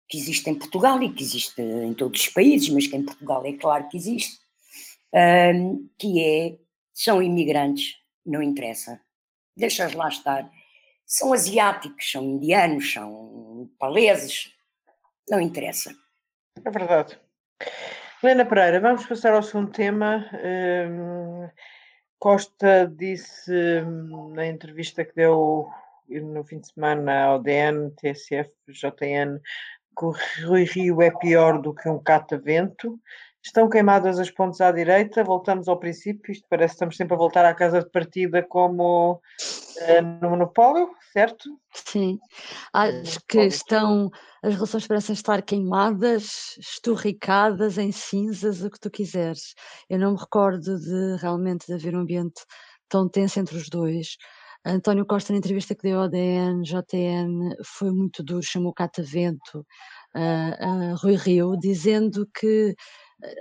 que 0.08 0.16
existe 0.16 0.48
em 0.48 0.54
Portugal 0.54 1.02
e 1.02 1.12
que 1.12 1.22
existe 1.22 1.60
em 1.60 1.92
todos 1.92 2.20
os 2.20 2.28
países, 2.28 2.68
mas 2.70 2.86
que 2.86 2.96
em 2.96 3.04
Portugal 3.04 3.44
é 3.44 3.52
claro 3.52 3.88
que 3.88 3.96
existe, 3.96 4.40
um, 5.54 5.88
que 5.98 6.24
é, 6.24 6.58
são 6.94 7.22
imigrantes, 7.22 7.96
não 8.24 8.42
interessa, 8.42 9.00
deixas 9.56 9.92
lá 9.92 10.08
estar. 10.08 10.50
São 11.04 11.32
asiáticos, 11.32 12.10
são 12.10 12.24
indianos, 12.24 12.92
são 12.92 13.70
paleses, 13.78 14.52
não 15.28 15.40
interessa. 15.40 15.94
É 16.64 16.70
verdade. 16.70 17.18
Helena 18.20 18.44
Pereira, 18.44 18.80
vamos 18.80 19.06
passar 19.06 19.32
ao 19.32 19.42
segundo 19.44 19.70
tema. 19.70 20.28
Um, 20.44 21.48
Costa 22.18 22.92
disse 22.92 23.52
hum, 23.82 24.32
na 24.34 24.44
entrevista 24.44 25.04
que 25.04 25.14
deu 25.14 25.68
no 26.08 26.42
fim 26.42 26.58
de 26.58 26.66
semana 26.66 27.26
ao 27.26 27.38
DN, 27.38 27.92
TSF, 27.92 28.50
JN, 28.66 29.38
que 29.96 30.04
o 30.04 30.14
Rui 30.48 30.64
Rio 30.64 31.00
é 31.00 31.12
pior 31.12 31.62
do 31.62 31.72
que 31.72 31.88
um 31.88 32.02
catavento. 32.02 32.98
Estão 33.40 33.68
queimadas 33.68 34.18
as 34.18 34.30
pontes 34.32 34.60
à 34.60 34.72
direita, 34.72 35.22
voltamos 35.22 35.68
ao 35.68 35.78
princípio, 35.78 36.32
isto 36.32 36.44
parece 36.50 36.72
que 36.72 36.76
estamos 36.76 36.96
sempre 36.96 37.14
a 37.14 37.18
voltar 37.18 37.44
à 37.44 37.54
casa 37.54 37.80
de 37.80 37.88
partida 37.88 38.42
como 38.42 39.12
uh, 39.12 40.02
no 40.20 40.30
monopólio, 40.30 40.90
certo? 41.12 41.48
Sim, 41.72 42.18
acho 42.72 43.20
que 43.28 43.42
estão, 43.42 44.10
as 44.42 44.54
relações 44.54 44.86
parecem 44.86 45.14
estar 45.14 45.42
queimadas, 45.42 46.56
esturricadas 46.58 47.78
em 47.78 47.90
cinzas, 47.90 48.62
o 48.62 48.70
que 48.70 48.78
tu 48.78 48.90
quiseres. 48.90 49.54
Eu 49.88 49.98
não 49.98 50.12
me 50.12 50.18
recordo 50.18 50.78
de 50.78 51.16
realmente 51.20 51.66
de 51.66 51.74
haver 51.74 51.94
um 51.96 52.00
ambiente 52.00 52.44
tão 52.88 53.08
tenso 53.08 53.40
entre 53.40 53.56
os 53.56 53.68
dois. 53.68 54.16
António 54.64 55.06
Costa, 55.06 55.32
na 55.32 55.38
entrevista 55.38 55.74
que 55.74 55.82
deu 55.82 56.00
ao 56.00 56.08
DN, 56.08 56.62
JN, 56.62 57.54
foi 57.64 57.90
muito 57.90 58.22
duro, 58.22 58.42
chamou 58.42 58.72
catavento 58.72 59.64
a, 60.14 60.90
a 60.90 60.94
Rui 60.94 61.16
Rio, 61.16 61.56
dizendo 61.56 62.28
que 62.34 62.74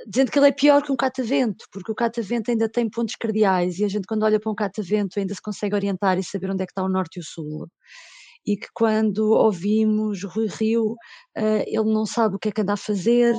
dizendo 0.07 0.31
que 0.31 0.39
ele 0.39 0.47
é 0.47 0.51
pior 0.51 0.81
que 0.81 0.91
um 0.91 0.95
catavento, 0.95 1.65
porque 1.71 1.91
o 1.91 1.95
catavento 1.95 2.49
ainda 2.49 2.67
tem 2.67 2.89
pontos 2.89 3.15
cardeais 3.15 3.77
e 3.77 3.85
a 3.85 3.87
gente 3.87 4.07
quando 4.07 4.23
olha 4.23 4.39
para 4.39 4.51
um 4.51 4.55
catavento 4.55 5.19
ainda 5.19 5.35
se 5.35 5.41
consegue 5.41 5.75
orientar 5.75 6.17
e 6.17 6.23
saber 6.23 6.49
onde 6.49 6.63
é 6.63 6.65
que 6.65 6.71
está 6.71 6.83
o 6.83 6.89
norte 6.89 7.17
e 7.17 7.19
o 7.19 7.23
sul 7.23 7.67
e 8.47 8.55
que 8.55 8.67
quando 8.73 9.33
ouvimos 9.33 10.23
Rui 10.23 10.47
Rio, 10.47 10.93
uh, 10.93 11.63
ele 11.67 11.93
não 11.93 12.05
sabe 12.05 12.35
o 12.35 12.39
que 12.39 12.47
é 12.47 12.51
que 12.51 12.61
anda 12.61 12.73
a 12.73 12.77
fazer, 12.77 13.35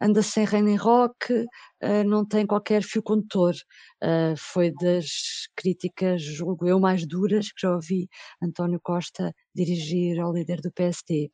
anda 0.00 0.22
sem 0.22 0.46
reino 0.46 0.70
em 0.70 0.76
rock, 0.76 1.30
uh, 1.34 2.04
não 2.06 2.26
tem 2.26 2.46
qualquer 2.46 2.82
fio 2.82 3.02
condutor. 3.02 3.54
Uh, 4.02 4.34
foi 4.38 4.72
das 4.72 5.06
críticas, 5.54 6.22
julgo 6.22 6.66
eu, 6.66 6.80
mais 6.80 7.06
duras 7.06 7.52
que 7.52 7.60
já 7.60 7.74
ouvi 7.74 8.08
António 8.42 8.80
Costa 8.82 9.30
dirigir 9.54 10.18
ao 10.18 10.32
líder 10.32 10.62
do 10.62 10.72
PSD. 10.72 11.28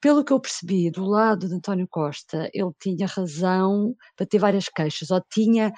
Pelo 0.00 0.24
que 0.24 0.32
eu 0.32 0.40
percebi, 0.40 0.90
do 0.90 1.04
lado 1.04 1.48
de 1.48 1.54
António 1.54 1.86
Costa, 1.88 2.50
ele 2.52 2.72
tinha 2.80 3.06
razão 3.06 3.94
para 4.16 4.26
ter 4.26 4.38
várias 4.38 4.68
queixas, 4.68 5.10
ou 5.12 5.22
tinha, 5.32 5.72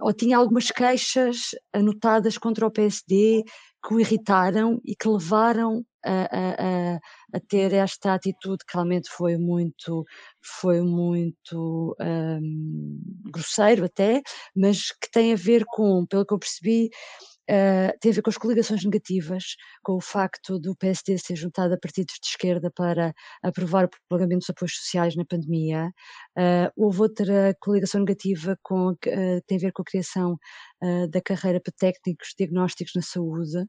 ou 0.00 0.12
tinha 0.12 0.38
algumas 0.38 0.70
queixas 0.70 1.50
anotadas 1.72 2.38
contra 2.38 2.64
o 2.66 2.70
PSD 2.70 3.42
que 3.84 3.94
o 3.94 4.00
irritaram 4.00 4.80
e 4.84 4.94
que 4.94 5.08
levaram 5.08 5.84
a, 6.04 6.22
a, 6.22 6.96
a, 7.34 7.40
ter 7.48 7.72
esta 7.72 8.14
atitude 8.14 8.64
que 8.66 8.74
realmente 8.74 9.08
foi 9.10 9.36
muito, 9.36 10.04
foi 10.60 10.80
muito 10.80 11.96
um, 12.00 13.00
grosseiro 13.30 13.84
até, 13.84 14.20
mas 14.54 14.90
que 14.90 15.10
tem 15.10 15.32
a 15.32 15.36
ver 15.36 15.64
com, 15.66 16.04
pelo 16.06 16.26
que 16.26 16.34
eu 16.34 16.38
percebi, 16.38 16.90
Uh, 17.50 17.90
tem 18.00 18.12
a 18.12 18.14
ver 18.14 18.22
com 18.22 18.30
as 18.30 18.38
coligações 18.38 18.84
negativas, 18.84 19.56
com 19.82 19.94
o 19.96 20.00
facto 20.00 20.60
do 20.60 20.76
PSD 20.76 21.18
ser 21.18 21.34
juntado 21.34 21.74
a 21.74 21.76
partidos 21.78 22.14
de 22.22 22.28
esquerda 22.28 22.70
para 22.70 23.12
aprovar 23.42 23.84
o 23.84 23.88
prolongamento 24.08 24.38
dos 24.38 24.50
apoios 24.50 24.76
sociais 24.76 25.16
na 25.16 25.24
pandemia. 25.24 25.90
Uh, 26.36 26.70
houve 26.76 27.02
outra 27.02 27.54
coligação 27.60 28.00
negativa 28.00 28.58
com, 28.62 28.90
uh, 28.90 28.96
tem 29.46 29.58
a 29.58 29.60
ver 29.60 29.72
com 29.72 29.82
a 29.82 29.84
criação 29.84 30.38
da 31.10 31.20
carreira 31.20 31.60
para 31.60 31.72
técnicos 31.78 32.34
diagnósticos 32.36 32.94
na 32.96 33.02
saúde, 33.02 33.64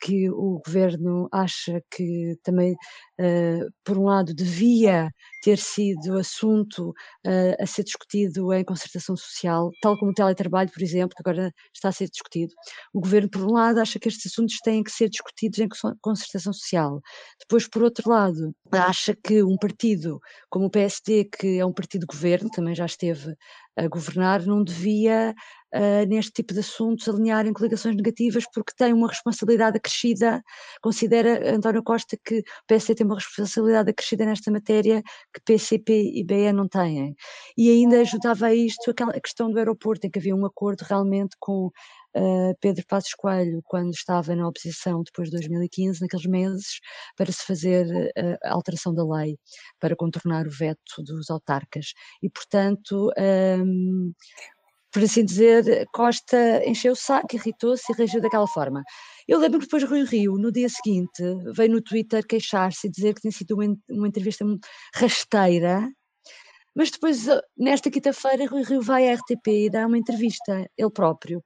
que 0.00 0.28
o 0.28 0.60
governo 0.66 1.28
acha 1.32 1.80
que 1.88 2.36
também, 2.42 2.74
por 3.84 3.96
um 3.96 4.06
lado, 4.06 4.34
devia 4.34 5.08
ter 5.40 5.56
sido 5.56 6.18
assunto 6.18 6.92
a 7.60 7.64
ser 7.64 7.84
discutido 7.84 8.52
em 8.52 8.64
concertação 8.64 9.16
social, 9.16 9.70
tal 9.80 9.96
como 10.00 10.10
o 10.10 10.14
teletrabalho, 10.14 10.68
por 10.72 10.82
exemplo, 10.82 11.14
que 11.14 11.22
agora 11.22 11.52
está 11.72 11.90
a 11.90 11.92
ser 11.92 12.08
discutido. 12.08 12.52
O 12.92 13.00
governo, 13.00 13.30
por 13.30 13.42
um 13.42 13.52
lado, 13.52 13.78
acha 13.78 14.00
que 14.00 14.08
estes 14.08 14.32
assuntos 14.32 14.56
têm 14.58 14.82
que 14.82 14.90
ser 14.90 15.08
discutidos 15.08 15.60
em 15.60 15.68
concertação 16.00 16.52
social. 16.52 17.00
Depois, 17.38 17.68
por 17.68 17.84
outro 17.84 18.10
lado, 18.10 18.52
acha 18.72 19.14
que 19.14 19.44
um 19.44 19.56
partido 19.56 20.18
como 20.50 20.66
o 20.66 20.70
PSD, 20.70 21.26
que 21.26 21.58
é 21.58 21.64
um 21.64 21.72
partido 21.72 21.97
de 21.98 22.06
governo, 22.06 22.50
também 22.50 22.74
já 22.74 22.86
esteve 22.86 23.34
a 23.76 23.86
governar, 23.86 24.44
não 24.44 24.62
devia, 24.64 25.34
uh, 25.74 26.06
neste 26.08 26.32
tipo 26.32 26.52
de 26.52 26.60
assuntos, 26.60 27.08
alinhar 27.08 27.46
em 27.46 27.52
coligações 27.52 27.94
negativas, 27.94 28.44
porque 28.52 28.72
tem 28.76 28.92
uma 28.92 29.08
responsabilidade 29.08 29.76
acrescida. 29.76 30.42
Considera 30.82 31.54
António 31.54 31.82
Costa 31.82 32.18
que 32.24 32.40
o 32.40 32.42
PSD 32.66 32.96
tem 32.96 33.06
uma 33.06 33.14
responsabilidade 33.14 33.90
acrescida 33.90 34.24
nesta 34.24 34.50
matéria 34.50 35.02
que 35.32 35.40
PCP 35.44 36.12
e 36.14 36.24
BE 36.24 36.52
não 36.52 36.68
têm. 36.68 37.14
E 37.56 37.70
ainda 37.70 38.00
ajudava 38.00 38.46
a 38.46 38.54
isto 38.54 38.90
aquela 38.90 39.12
questão 39.20 39.50
do 39.50 39.58
aeroporto, 39.58 40.06
em 40.06 40.10
que 40.10 40.18
havia 40.18 40.34
um 40.34 40.44
acordo 40.44 40.82
realmente 40.82 41.36
com 41.38 41.70
uh, 42.18 42.56
Pedro 42.60 42.84
Passos 42.86 43.14
Coelho 43.14 43.60
quando 43.64 43.92
estava 43.92 44.34
na 44.34 44.48
oposição 44.48 45.02
depois 45.02 45.28
de 45.28 45.36
2015, 45.36 46.00
naqueles 46.00 46.26
meses, 46.26 46.80
para 47.16 47.30
se 47.30 47.44
fazer 47.44 47.86
uh, 47.86 48.36
a 48.44 48.52
alteração 48.52 48.94
da 48.94 49.04
lei, 49.04 49.38
para 49.80 49.96
contornar 49.96 50.46
o 50.46 50.50
veto 50.50 51.02
dos 51.02 51.30
autarcas. 51.30 51.92
E, 52.22 52.28
portanto, 52.28 53.10
um, 53.18 54.12
por 54.92 55.02
assim 55.02 55.24
dizer, 55.24 55.86
Costa 55.92 56.62
encheu 56.66 56.92
o 56.92 56.96
saco, 56.96 57.36
irritou-se 57.36 57.92
e 57.92 57.96
reagiu 57.96 58.20
daquela 58.20 58.46
forma. 58.46 58.82
Eu 59.26 59.38
lembro 59.38 59.58
que 59.58 59.66
depois 59.66 59.84
Rui 59.84 60.04
Rio, 60.04 60.38
no 60.38 60.50
dia 60.50 60.68
seguinte, 60.68 61.22
veio 61.54 61.70
no 61.70 61.82
Twitter 61.82 62.26
queixar-se 62.26 62.86
e 62.86 62.90
dizer 62.90 63.14
que 63.14 63.20
tinha 63.20 63.32
sido 63.32 63.54
uma, 63.54 63.76
uma 63.90 64.08
entrevista 64.08 64.44
rasteira, 64.94 65.86
mas 66.74 66.90
depois, 66.92 67.26
nesta 67.56 67.90
quinta-feira, 67.90 68.46
Rui 68.46 68.62
Rio 68.62 68.80
vai 68.80 69.10
à 69.10 69.14
RTP 69.14 69.48
e 69.48 69.70
dá 69.70 69.84
uma 69.86 69.98
entrevista, 69.98 70.64
ele 70.76 70.90
próprio, 70.90 71.42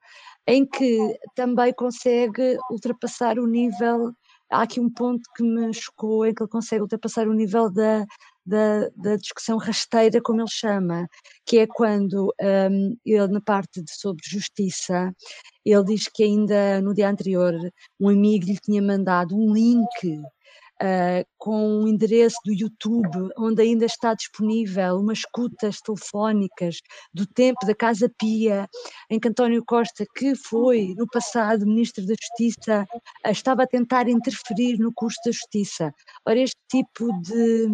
em 0.47 0.65
que 0.65 1.17
também 1.35 1.73
consegue 1.73 2.57
ultrapassar 2.69 3.39
o 3.39 3.47
nível. 3.47 4.13
Há 4.51 4.63
aqui 4.63 4.79
um 4.79 4.89
ponto 4.89 5.21
que 5.35 5.43
me 5.43 5.73
chocou, 5.73 6.25
em 6.25 6.33
que 6.33 6.43
ele 6.43 6.49
consegue 6.49 6.81
ultrapassar 6.81 7.27
o 7.27 7.33
nível 7.33 7.71
da, 7.71 8.05
da, 8.45 8.89
da 8.95 9.15
discussão 9.15 9.57
rasteira, 9.57 10.21
como 10.21 10.41
ele 10.41 10.49
chama, 10.49 11.07
que 11.45 11.59
é 11.59 11.67
quando 11.67 12.33
um, 12.39 12.97
ele, 13.05 13.27
na 13.27 13.41
parte 13.41 13.81
de, 13.81 13.91
sobre 13.91 14.21
justiça, 14.23 15.13
ele 15.65 15.83
diz 15.85 16.07
que 16.07 16.23
ainda 16.23 16.81
no 16.81 16.93
dia 16.93 17.09
anterior 17.09 17.53
um 17.99 18.09
amigo 18.09 18.45
lhe 18.45 18.59
tinha 18.59 18.81
mandado 18.81 19.35
um 19.35 19.53
link 19.53 20.21
uh, 20.83 21.25
com 21.37 21.83
um 21.83 21.87
endereço 21.87 22.35
do 22.45 22.53
YouTube, 22.53 23.29
onde 23.37 23.61
ainda 23.61 23.85
está 23.85 24.13
disponível 24.13 24.97
umas 24.97 25.19
escutas 25.19 25.79
telefónicas 25.79 26.79
do 27.13 27.25
tempo 27.25 27.65
da 27.65 27.73
Casa 27.73 28.11
Pia, 28.19 28.67
em 29.09 29.19
que 29.19 29.29
António 29.29 29.63
Costa, 29.65 30.05
que 30.15 30.35
foi 30.35 30.93
no 30.97 31.07
passado 31.07 31.65
Ministro 31.65 32.05
da 32.05 32.13
Justiça, 32.19 32.85
uh, 32.93 33.29
estava 33.29 33.63
a 33.63 33.67
tentar 33.67 34.09
interferir 34.09 34.77
no 34.77 34.91
curso 34.93 35.17
da 35.25 35.31
Justiça. 35.31 35.93
Ora, 36.25 36.39
este 36.39 36.59
tipo 36.69 37.07
de 37.21 37.67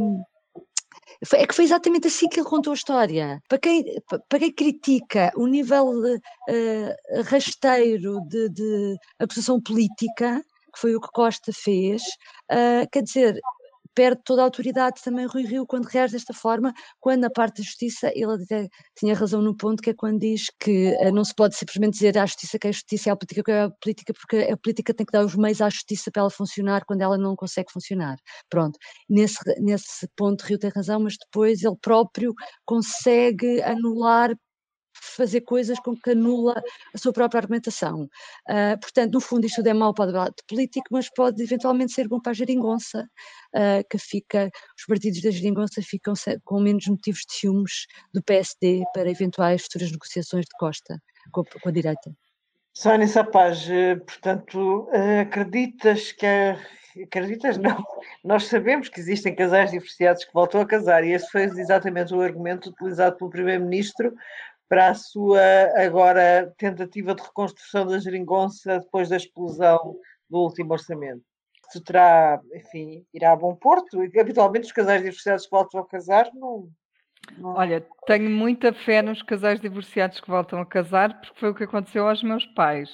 é 1.33 1.45
que 1.45 1.55
foi 1.55 1.65
exatamente 1.65 2.07
assim 2.07 2.29
que 2.29 2.39
ele 2.39 2.47
contou 2.47 2.71
a 2.71 2.75
história. 2.75 3.41
Para 3.49 3.59
quem, 3.59 3.83
para 4.29 4.39
quem 4.39 4.53
critica 4.53 5.31
o 5.35 5.47
nível 5.47 5.89
uh, 5.89 7.21
rasteiro 7.25 8.21
de, 8.27 8.49
de 8.49 8.95
acusação 9.19 9.61
política, 9.61 10.41
que 10.71 10.79
foi 10.79 10.95
o 10.95 11.01
que 11.01 11.09
Costa 11.11 11.51
fez, 11.53 12.01
uh, 12.51 12.87
quer 12.91 13.03
dizer, 13.03 13.39
perde 13.99 14.21
toda 14.23 14.41
a 14.41 14.45
autoridade 14.45 15.01
também 15.03 15.25
Rui 15.25 15.43
Rio 15.43 15.65
quando 15.65 15.85
reage 15.85 16.13
desta 16.13 16.33
forma, 16.33 16.73
quando 17.01 17.21
na 17.21 17.29
parte 17.29 17.57
da 17.57 17.63
justiça 17.63 18.09
ele 18.15 18.31
até 18.43 18.67
tinha 18.97 19.13
razão 19.13 19.41
no 19.41 19.55
ponto 19.55 19.81
que 19.81 19.89
é 19.89 19.93
quando 19.93 20.19
diz 20.19 20.45
que 20.59 20.95
uh, 21.01 21.11
não 21.11 21.25
se 21.25 21.33
pode 21.35 21.55
simplesmente 21.55 21.93
dizer 21.93 22.17
à 22.17 22.25
justiça 22.25 22.57
que 22.57 22.67
é 22.67 22.69
a 22.69 22.73
justiça 22.73 23.09
é 23.09 23.11
a 23.11 23.15
política 23.17 23.43
que 23.43 23.51
é 23.51 23.63
a 23.63 23.69
política, 23.69 24.13
porque 24.13 24.37
a 24.37 24.57
política 24.57 24.93
tem 24.93 25.05
que 25.05 25.11
dar 25.11 25.25
os 25.25 25.35
meios 25.35 25.61
à 25.61 25.69
justiça 25.69 26.09
para 26.11 26.21
ela 26.21 26.29
funcionar 26.29 26.85
quando 26.85 27.01
ela 27.01 27.17
não 27.17 27.35
consegue 27.35 27.71
funcionar. 27.71 28.17
Pronto, 28.49 28.79
nesse, 29.09 29.39
nesse 29.59 30.07
ponto 30.15 30.43
Rio 30.45 30.57
tem 30.57 30.71
razão, 30.73 31.01
mas 31.01 31.15
depois 31.17 31.61
ele 31.61 31.75
próprio 31.81 32.33
consegue 32.65 33.61
anular 33.63 34.33
fazer 35.01 35.41
coisas 35.41 35.79
com 35.79 35.95
que 35.95 36.11
anula 36.11 36.61
a 36.93 36.97
sua 36.97 37.13
própria 37.13 37.39
argumentação. 37.39 38.03
Uh, 38.49 38.79
portanto, 38.79 39.13
no 39.13 39.21
fundo, 39.21 39.45
isto 39.45 39.65
é 39.65 39.73
mau 39.73 39.93
para 39.93 40.05
o 40.05 40.07
debate 40.07 40.43
político, 40.47 40.87
mas 40.91 41.09
pode 41.09 41.41
eventualmente 41.41 41.93
ser 41.93 42.07
bom 42.07 42.19
para 42.19 42.31
a 42.31 42.35
geringonça, 42.35 43.07
uh, 43.55 43.87
que 43.89 43.97
fica, 43.97 44.49
os 44.77 44.85
partidos 44.85 45.21
da 45.21 45.31
geringonça 45.31 45.81
ficam 45.81 46.13
com 46.43 46.59
menos 46.59 46.87
motivos 46.87 47.21
de 47.27 47.33
ciúmes 47.33 47.85
do 48.13 48.21
PSD 48.23 48.83
para 48.93 49.09
eventuais 49.09 49.63
futuras 49.63 49.91
negociações 49.91 50.45
de 50.45 50.57
Costa 50.57 50.99
com, 51.31 51.43
com 51.43 51.69
a 51.69 51.71
direita. 51.71 52.11
Sónia 52.73 53.07
Sapaz, 53.07 53.69
eh, 53.69 53.95
portanto, 53.95 54.87
eh, 54.93 55.21
acreditas 55.21 56.11
que 56.11 56.25
acreditas 57.03 57.57
não, 57.57 57.83
nós 58.23 58.45
sabemos 58.45 58.89
que 58.89 58.99
existem 58.99 59.35
casais 59.35 59.71
divorciados 59.71 60.23
que 60.23 60.33
voltam 60.33 60.61
a 60.61 60.65
casar 60.65 61.03
e 61.03 61.11
esse 61.11 61.29
foi 61.29 61.43
exatamente 61.43 62.13
o 62.13 62.21
argumento 62.21 62.69
utilizado 62.69 63.17
pelo 63.17 63.29
Primeiro-Ministro 63.29 64.13
para 64.69 64.89
a 64.89 64.93
sua 64.93 65.41
agora 65.75 66.53
tentativa 66.57 67.15
de 67.15 67.23
reconstrução 67.23 67.87
da 67.87 67.99
geringonça 67.99 68.79
depois 68.79 69.09
da 69.09 69.17
explosão 69.17 69.97
do 70.29 70.37
último 70.37 70.73
orçamento. 70.73 71.23
Se 71.71 71.83
terá, 71.83 72.39
enfim, 72.53 73.03
irá 73.13 73.31
a 73.31 73.35
bom 73.35 73.55
porto 73.55 74.03
e 74.03 74.19
habitualmente 74.19 74.67
os 74.67 74.71
casais 74.71 75.01
divorciados 75.01 75.45
que 75.45 75.51
voltam 75.51 75.81
a 75.81 75.87
casar 75.87 76.29
não, 76.33 76.69
não... 77.37 77.55
Olha, 77.55 77.85
tenho 78.05 78.29
muita 78.29 78.73
fé 78.73 79.01
nos 79.01 79.21
casais 79.21 79.59
divorciados 79.59 80.19
que 80.19 80.29
voltam 80.29 80.61
a 80.61 80.65
casar 80.65 81.19
porque 81.19 81.39
foi 81.39 81.49
o 81.49 81.55
que 81.55 81.63
aconteceu 81.63 82.07
aos 82.07 82.23
meus 82.23 82.45
pais. 82.53 82.89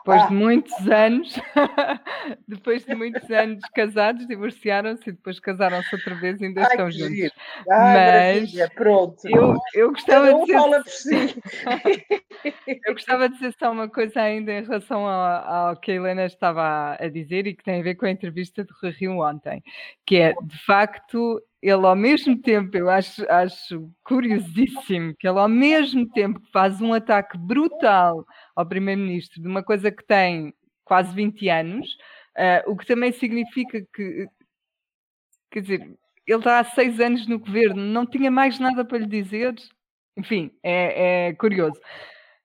Depois 0.00 0.22
ah. 0.22 0.26
de 0.28 0.34
muitos 0.34 0.88
anos, 0.88 1.34
depois 2.48 2.84
de 2.84 2.94
muitos 2.94 3.30
anos 3.30 3.60
casados, 3.74 4.26
divorciaram-se 4.26 5.10
e 5.10 5.12
depois 5.12 5.38
casaram-se 5.38 5.94
outra 5.94 6.14
vez 6.14 6.40
e 6.40 6.46
ainda 6.46 6.62
Ai, 6.62 6.66
estão 6.68 6.90
juntos. 6.90 7.30
Ai, 7.70 8.40
Mas 8.40 8.68
pronto. 8.74 9.16
Eu, 9.24 9.56
eu 9.74 9.90
gostava 9.90 10.32
de 10.32 10.40
dizer. 10.40 10.58
Fala 10.58 10.82
por 10.82 10.90
si. 10.90 11.42
eu 12.86 12.92
gostava 12.94 13.28
de 13.28 13.34
dizer 13.34 13.54
só 13.58 13.70
uma 13.70 13.88
coisa 13.88 14.22
ainda 14.22 14.52
em 14.52 14.64
relação 14.64 15.06
ao, 15.06 15.68
ao, 15.68 15.76
que 15.76 15.92
a 15.92 15.94
Helena 15.94 16.24
estava 16.24 16.96
a 16.98 17.08
dizer 17.08 17.46
e 17.46 17.54
que 17.54 17.62
tem 17.62 17.80
a 17.80 17.84
ver 17.84 17.94
com 17.94 18.06
a 18.06 18.10
entrevista 18.10 18.66
Rui 18.82 18.92
Rio 18.92 19.20
ontem, 19.20 19.62
que 20.06 20.16
é 20.16 20.32
de 20.32 20.58
facto 20.64 21.42
ele 21.62 21.86
ao 21.86 21.96
mesmo 21.96 22.40
tempo, 22.40 22.76
eu 22.76 22.88
acho, 22.88 23.24
acho 23.30 23.90
curiosíssimo 24.04 25.14
que 25.18 25.28
ele 25.28 25.38
ao 25.38 25.48
mesmo 25.48 26.08
tempo 26.10 26.40
que 26.40 26.50
faz 26.50 26.80
um 26.80 26.92
ataque 26.94 27.36
brutal 27.36 28.24
ao 28.56 28.66
primeiro-ministro 28.66 29.42
de 29.42 29.48
uma 29.48 29.62
coisa 29.62 29.90
que 29.90 30.04
tem 30.04 30.54
quase 30.84 31.14
20 31.14 31.48
anos, 31.48 31.88
uh, 32.36 32.70
o 32.70 32.76
que 32.76 32.86
também 32.86 33.12
significa 33.12 33.86
que, 33.94 34.26
quer 35.50 35.60
dizer, 35.60 35.80
ele 36.26 36.38
está 36.38 36.60
há 36.60 36.64
seis 36.64 36.98
anos 36.98 37.26
no 37.26 37.38
governo, 37.38 37.82
não 37.82 38.06
tinha 38.06 38.30
mais 38.30 38.58
nada 38.58 38.84
para 38.84 38.98
lhe 38.98 39.06
dizer. 39.06 39.54
Enfim, 40.16 40.50
é, 40.62 41.28
é 41.28 41.34
curioso. 41.34 41.80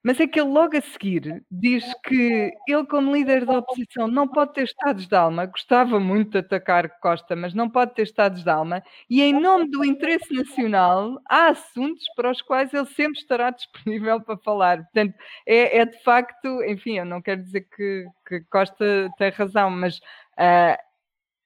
Mas 0.06 0.20
é 0.20 0.26
que 0.28 0.38
ele 0.38 0.50
logo 0.50 0.76
a 0.76 0.80
seguir 0.80 1.42
diz 1.50 1.84
que 2.04 2.52
ele, 2.68 2.86
como 2.86 3.12
líder 3.12 3.44
da 3.44 3.58
oposição, 3.58 4.06
não 4.06 4.28
pode 4.28 4.52
ter 4.52 4.62
estados 4.62 5.08
de 5.08 5.16
alma, 5.16 5.46
gostava 5.46 5.98
muito 5.98 6.30
de 6.30 6.38
atacar 6.38 7.00
Costa, 7.00 7.34
mas 7.34 7.52
não 7.52 7.68
pode 7.68 7.92
ter 7.92 8.02
estados 8.02 8.44
de 8.44 8.48
alma, 8.48 8.84
e 9.10 9.20
em 9.20 9.32
nome 9.32 9.68
do 9.68 9.84
interesse 9.84 10.32
nacional, 10.32 11.20
há 11.28 11.48
assuntos 11.48 12.04
para 12.14 12.30
os 12.30 12.40
quais 12.40 12.72
ele 12.72 12.86
sempre 12.86 13.18
estará 13.18 13.50
disponível 13.50 14.20
para 14.20 14.36
falar. 14.36 14.84
Portanto, 14.84 15.12
é, 15.44 15.78
é 15.78 15.84
de 15.84 16.00
facto, 16.04 16.62
enfim, 16.62 16.98
eu 16.98 17.04
não 17.04 17.20
quero 17.20 17.42
dizer 17.42 17.62
que, 17.62 18.06
que 18.28 18.42
Costa 18.48 19.10
tem 19.18 19.30
razão, 19.30 19.70
mas 19.70 19.96
uh, 20.38 20.78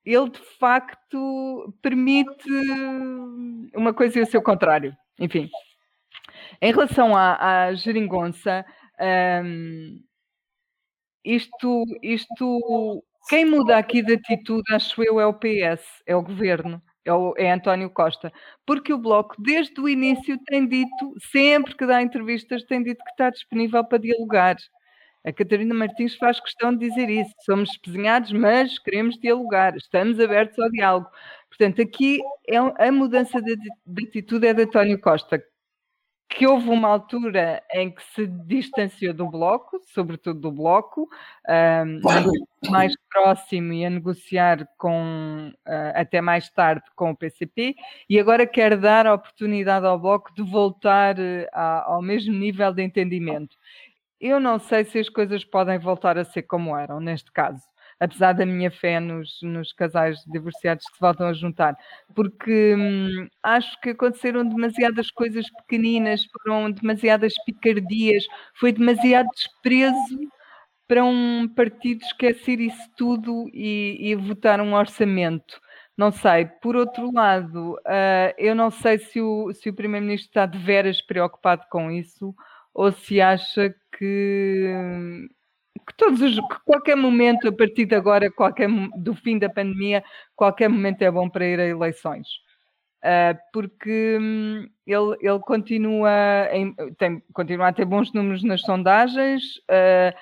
ele 0.04 0.28
de 0.28 0.40
facto 0.58 1.72
permite 1.80 2.50
uma 3.74 3.94
coisa 3.94 4.18
e 4.18 4.22
o 4.22 4.26
seu 4.26 4.42
contrário. 4.42 4.94
Enfim. 5.18 5.48
Em 6.62 6.72
relação 6.72 7.16
à, 7.16 7.66
à 7.66 7.74
geringonça, 7.74 8.64
um, 9.44 10.02
isto, 11.24 11.84
isto, 12.02 13.04
quem 13.28 13.44
muda 13.44 13.76
aqui 13.78 14.02
de 14.02 14.14
atitude, 14.14 14.74
acho 14.74 15.02
eu, 15.02 15.20
é 15.20 15.26
o 15.26 15.34
PS, 15.34 16.02
é 16.06 16.14
o 16.14 16.22
governo 16.22 16.82
é, 17.04 17.12
o, 17.12 17.34
é 17.36 17.50
António 17.50 17.90
Costa, 17.90 18.32
porque 18.66 18.92
o 18.92 18.98
Bloco, 18.98 19.34
desde 19.38 19.80
o 19.80 19.88
início, 19.88 20.38
tem 20.46 20.66
dito, 20.66 21.14
sempre 21.30 21.74
que 21.74 21.86
dá 21.86 22.02
entrevistas, 22.02 22.64
tem 22.64 22.82
dito 22.82 23.02
que 23.04 23.10
está 23.10 23.30
disponível 23.30 23.84
para 23.84 23.98
dialogar. 23.98 24.56
A 25.24 25.32
Catarina 25.32 25.74
Martins 25.74 26.16
faz 26.16 26.40
questão 26.40 26.74
de 26.74 26.88
dizer 26.88 27.10
isso. 27.10 27.34
Somos 27.44 27.70
espezinhados, 27.70 28.32
mas 28.32 28.78
queremos 28.78 29.18
dialogar, 29.18 29.76
estamos 29.76 30.18
abertos 30.18 30.58
ao 30.58 30.70
diálogo. 30.70 31.08
Portanto, 31.48 31.82
aqui 31.82 32.20
é 32.48 32.56
a 32.56 32.92
mudança 32.92 33.40
de, 33.42 33.56
de 33.56 34.04
atitude 34.06 34.46
é 34.46 34.54
de 34.54 34.62
António 34.62 34.98
Costa, 35.00 35.42
que 36.30 36.46
houve 36.46 36.68
uma 36.70 36.88
altura 36.88 37.62
em 37.72 37.90
que 37.90 38.02
se 38.14 38.26
distanciou 38.26 39.12
do 39.12 39.28
Bloco, 39.28 39.80
sobretudo 39.88 40.40
do 40.40 40.52
Bloco, 40.52 41.08
um, 41.48 42.70
mais 42.70 42.94
próximo 43.10 43.72
e 43.72 43.84
a 43.84 43.90
negociar 43.90 44.66
com, 44.78 45.52
uh, 45.66 45.92
até 45.94 46.20
mais 46.20 46.48
tarde 46.48 46.84
com 46.94 47.10
o 47.10 47.16
PCP, 47.16 47.74
e 48.08 48.18
agora 48.18 48.46
quer 48.46 48.76
dar 48.76 49.06
a 49.06 49.14
oportunidade 49.14 49.84
ao 49.84 49.98
Bloco 49.98 50.32
de 50.32 50.42
voltar 50.42 51.18
uh, 51.18 51.48
ao 51.52 52.00
mesmo 52.00 52.32
nível 52.32 52.72
de 52.72 52.82
entendimento. 52.82 53.56
Eu 54.20 54.38
não 54.38 54.58
sei 54.58 54.84
se 54.84 54.98
as 54.98 55.08
coisas 55.08 55.44
podem 55.44 55.78
voltar 55.78 56.16
a 56.16 56.24
ser 56.24 56.42
como 56.42 56.76
eram 56.76 57.00
neste 57.00 57.32
caso 57.32 57.62
apesar 58.00 58.32
da 58.32 58.46
minha 58.46 58.70
fé 58.70 58.98
nos, 58.98 59.38
nos 59.42 59.72
casais 59.72 60.24
divorciados 60.26 60.86
que 60.86 60.94
se 60.94 61.00
voltam 61.00 61.26
a 61.26 61.34
juntar, 61.34 61.76
porque 62.14 62.74
hum, 62.74 63.28
acho 63.42 63.78
que 63.80 63.90
aconteceram 63.90 64.48
demasiadas 64.48 65.10
coisas 65.10 65.46
pequeninas, 65.50 66.22
foram 66.42 66.70
demasiadas 66.70 67.34
picardias, 67.44 68.24
foi 68.54 68.72
demasiado 68.72 69.28
desprezo 69.34 70.18
para 70.88 71.04
um 71.04 71.46
partido 71.46 72.02
esquecer 72.02 72.58
isso 72.58 72.90
tudo 72.96 73.48
e, 73.52 73.96
e 74.00 74.14
votar 74.16 74.60
um 74.60 74.74
orçamento. 74.74 75.60
Não 75.96 76.10
sei. 76.10 76.46
Por 76.46 76.74
outro 76.76 77.12
lado, 77.12 77.74
uh, 77.74 78.34
eu 78.38 78.54
não 78.54 78.70
sei 78.70 78.98
se 78.98 79.20
o, 79.20 79.52
se 79.52 79.68
o 79.68 79.74
Primeiro-Ministro 79.74 80.28
está 80.30 80.46
de 80.46 80.58
veras 80.58 81.02
preocupado 81.02 81.62
com 81.70 81.90
isso 81.90 82.34
ou 82.72 82.90
se 82.90 83.20
acha 83.20 83.74
que 83.98 84.66
hum, 84.66 85.28
que 85.90 85.96
todos 85.96 86.20
os, 86.20 86.36
que 86.36 86.64
qualquer 86.64 86.96
momento, 86.96 87.48
a 87.48 87.52
partir 87.52 87.84
de 87.86 87.94
agora, 87.94 88.30
qualquer, 88.30 88.68
do 88.96 89.14
fim 89.14 89.38
da 89.38 89.48
pandemia, 89.50 90.04
qualquer 90.36 90.68
momento 90.68 91.02
é 91.02 91.10
bom 91.10 91.28
para 91.28 91.44
ir 91.44 91.58
a 91.58 91.66
eleições. 91.66 92.28
Uh, 93.02 93.34
porque 93.52 94.18
hum, 94.20 94.68
ele, 94.86 95.16
ele 95.20 95.38
continua, 95.40 96.48
em, 96.52 96.74
tem, 96.98 97.22
continua 97.32 97.68
a 97.68 97.72
ter 97.72 97.86
bons 97.86 98.12
números 98.12 98.44
nas 98.44 98.60
sondagens, 98.60 99.42
uh, 99.70 100.14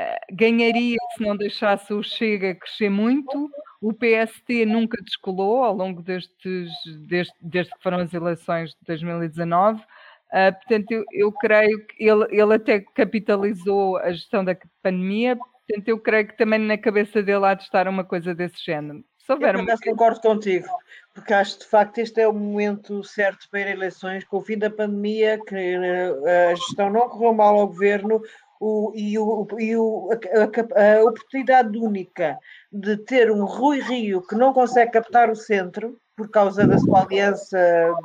uh, 0.00 0.34
ganharia 0.34 0.96
se 1.14 1.22
não 1.22 1.36
deixasse 1.36 1.92
o 1.92 2.02
Chega 2.02 2.54
crescer 2.54 2.88
muito. 2.90 3.50
O 3.80 3.92
PST 3.92 4.64
nunca 4.66 5.00
descolou 5.04 5.62
ao 5.62 5.74
longo 5.74 6.02
destes, 6.02 6.72
desde, 7.06 7.32
desde 7.40 7.72
que 7.72 7.82
foram 7.82 7.98
as 7.98 8.12
eleições 8.12 8.70
de 8.70 8.78
2019. 8.86 9.80
Uh, 10.32 10.52
portanto, 10.52 10.90
eu, 10.90 11.04
eu, 11.12 11.32
creio 11.32 11.86
que 11.86 12.04
ele, 12.04 12.26
ele 12.30 12.54
até 12.54 12.80
capitalizou 12.80 13.96
a 13.96 14.12
gestão 14.12 14.44
da 14.44 14.56
pandemia, 14.82 15.36
portanto, 15.36 15.88
eu 15.88 15.98
creio 15.98 16.28
que 16.28 16.36
também 16.36 16.58
na 16.58 16.76
cabeça 16.76 17.22
dele 17.22 17.46
há 17.46 17.54
de 17.54 17.62
estar 17.62 17.88
uma 17.88 18.04
coisa 18.04 18.34
desse 18.34 18.62
género. 18.64 19.02
Se 19.28 19.32
houver 19.32 19.54
eu 19.56 19.66
concordo 19.84 20.20
contigo, 20.20 20.66
porque 21.14 21.34
acho 21.34 21.58
de 21.58 21.66
facto 21.66 21.98
este 21.98 22.20
é 22.20 22.26
o 22.26 22.32
momento 22.32 23.04
certo 23.04 23.46
para 23.50 23.60
a 23.60 23.72
eleições, 23.72 24.24
com 24.24 24.38
o 24.38 24.40
fim 24.40 24.56
da 24.56 24.70
pandemia, 24.70 25.38
que 25.46 25.54
eh, 25.54 26.50
a 26.50 26.54
gestão 26.54 26.88
não 26.88 27.10
correu 27.10 27.34
mal 27.34 27.58
ao 27.58 27.66
governo, 27.66 28.22
o, 28.58 28.90
e, 28.94 29.18
o, 29.18 29.46
e 29.58 29.76
o, 29.76 30.10
a, 30.12 30.98
a, 30.98 31.04
oportunidade 31.04 31.76
única 31.76 32.38
de 32.72 32.96
ter 32.96 33.30
um 33.30 33.44
Rui 33.44 33.80
Rio 33.80 34.22
que 34.22 34.34
não 34.34 34.52
consegue 34.54 34.92
captar 34.92 35.30
o 35.30 35.36
centro, 35.36 35.98
por 36.18 36.28
causa 36.28 36.66
da 36.66 36.76
sua 36.78 37.04
aliança 37.04 37.56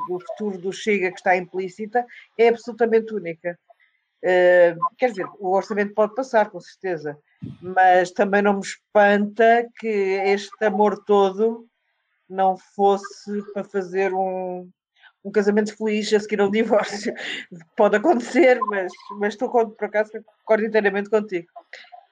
do 0.06 0.20
futuro 0.20 0.56
do 0.56 0.72
Chega 0.72 1.10
que 1.10 1.16
está 1.16 1.36
implícita, 1.36 2.06
é 2.38 2.46
absolutamente 2.46 3.12
única. 3.12 3.58
Uh, 4.22 4.78
quer 4.96 5.10
dizer, 5.10 5.26
o 5.40 5.50
orçamento 5.50 5.92
pode 5.92 6.14
passar, 6.14 6.48
com 6.48 6.60
certeza, 6.60 7.18
mas 7.60 8.12
também 8.12 8.40
não 8.40 8.54
me 8.54 8.60
espanta 8.60 9.68
que 9.80 9.88
este 9.88 10.64
amor 10.64 11.04
todo 11.04 11.66
não 12.30 12.56
fosse 12.56 13.42
para 13.52 13.64
fazer 13.64 14.14
um, 14.14 14.70
um 15.24 15.32
casamento 15.32 15.76
feliz 15.76 16.12
a 16.14 16.20
seguir 16.20 16.40
a 16.40 16.46
um 16.46 16.50
divórcio. 16.50 17.12
Pode 17.76 17.96
acontecer, 17.96 18.60
mas, 18.60 18.92
mas 19.18 19.34
estou, 19.34 19.50
por 19.50 19.84
acaso, 19.84 20.12
concordo 20.38 20.64
inteiramente 20.64 21.10
contigo. 21.10 21.48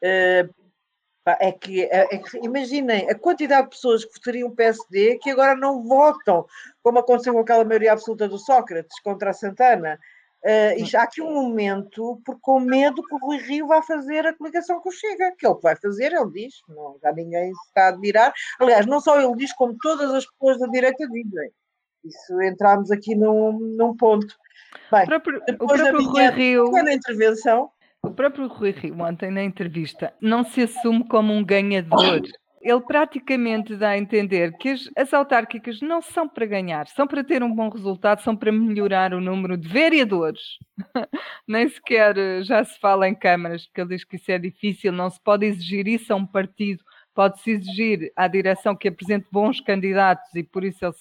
Uh, 0.03 0.62
é 1.27 1.53
que, 1.53 1.85
é, 1.85 2.15
é 2.15 2.19
que, 2.19 2.39
imaginem 2.39 3.09
a 3.09 3.15
quantidade 3.15 3.65
de 3.65 3.71
pessoas 3.71 4.05
que 4.05 4.13
votariam 4.15 4.51
PSD 4.51 5.19
que 5.19 5.31
agora 5.31 5.55
não 5.55 5.83
votam, 5.83 6.47
como 6.83 6.99
aconteceu 6.99 7.33
com 7.33 7.41
aquela 7.41 7.65
maioria 7.65 7.93
absoluta 7.93 8.29
do 8.29 8.39
Sócrates 8.39 8.99
contra 9.01 9.31
a 9.31 9.35
Santana. 9.35 9.99
Uh, 10.45 10.75
e 10.77 10.97
há 10.97 11.05
aqui 11.05 11.23
um 11.23 11.33
momento, 11.33 12.21
por, 12.25 12.37
com 12.41 12.59
medo 12.59 13.01
que 13.05 13.15
o 13.15 13.19
Rui 13.19 13.39
Rio 13.39 13.69
vá 13.69 13.81
fazer 13.81 14.27
a 14.27 14.35
coligação 14.35 14.81
com 14.81 14.89
o 14.89 14.93
Chega, 14.93 15.33
que 15.39 15.47
é 15.47 15.49
o 15.49 15.55
que 15.55 15.63
vai 15.63 15.77
fazer, 15.77 16.13
ele 16.13 16.33
diz, 16.33 16.55
não, 16.69 16.99
já 17.01 17.13
ninguém 17.13 17.55
se 17.55 17.67
está 17.69 17.85
a 17.85 17.89
admirar. 17.91 18.33
Aliás, 18.59 18.85
não 18.85 19.01
só 19.01 19.21
ele 19.21 19.37
diz, 19.37 19.53
como 19.53 19.77
todas 19.81 20.13
as 20.13 20.27
pessoas 20.27 20.59
da 20.59 20.67
direita 20.67 21.07
dizem. 21.07 21.53
Isso 22.05 22.43
entramos 22.43 22.91
aqui 22.91 23.15
num, 23.15 23.53
num 23.53 23.97
ponto. 23.97 24.35
Bem, 24.91 25.05
o 25.05 25.07
próprio, 25.07 25.43
depois 25.47 25.81
o 25.81 25.85
próprio 25.85 26.03
da 26.07 26.11
minha 26.13 26.31
Rui 26.31 26.37
Rio... 26.37 26.89
intervenção, 26.93 27.71
o 28.05 28.11
próprio 28.11 28.49
Rui 28.49 28.73
Rio, 28.73 29.01
ontem 29.01 29.31
na 29.31 29.43
entrevista, 29.43 30.13
não 30.21 30.45
se 30.45 30.63
assume 30.63 31.07
como 31.07 31.33
um 31.33 31.45
ganhador. 31.45 32.23
Ele 32.61 32.81
praticamente 32.81 33.75
dá 33.75 33.91
a 33.91 33.99
entender 33.99 34.57
que 34.59 34.69
as, 34.69 34.89
as, 34.97 35.13
autárquicas 35.13 35.81
não 35.81 36.01
são 36.01 36.29
para 36.29 36.47
ganhar, 36.47 36.87
são 36.89 37.09
para 37.09 37.25
ter 37.25 37.43
um 37.43 37.53
bom 37.53 37.69
resultado, 37.69 38.21
são 38.23 38.37
para 38.37 38.53
melhorar 38.53 39.15
o 39.15 39.21
número 39.21 39.57
de 39.57 39.69
vereadores. 39.69 40.41
Nem 41.47 41.69
sequer 41.69 42.17
eh, 42.17 42.43
já 42.43 42.65
se 42.65 42.79
fala 42.79 43.09
em 43.09 43.15
câmaras, 43.17 43.67
porque 43.67 43.81
ele 43.81 43.97
diz 43.97 44.05
que 44.05 44.15
isso 44.15 44.31
é 44.31 44.39
difícil, 44.39 44.93
não 44.93 45.11
se 45.11 45.21
pode 45.21 45.45
exigir 45.45 45.89
isso 45.89 46.13
a 46.13 46.17
um 46.17 46.27
partido, 46.27 46.85
pode-se 47.13 47.51
exigir 47.51 48.13
à 48.15 48.29
direção 48.29 48.77
que 48.77 48.89
apresente 48.89 49.27
bons 49.31 49.61
candidatos 49.61 50.33
e 50.35 50.45
por 50.45 50.63
isso 50.63 50.85
ele 50.85 50.95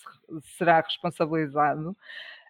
será 0.58 0.82
responsabilizado. 0.82 1.96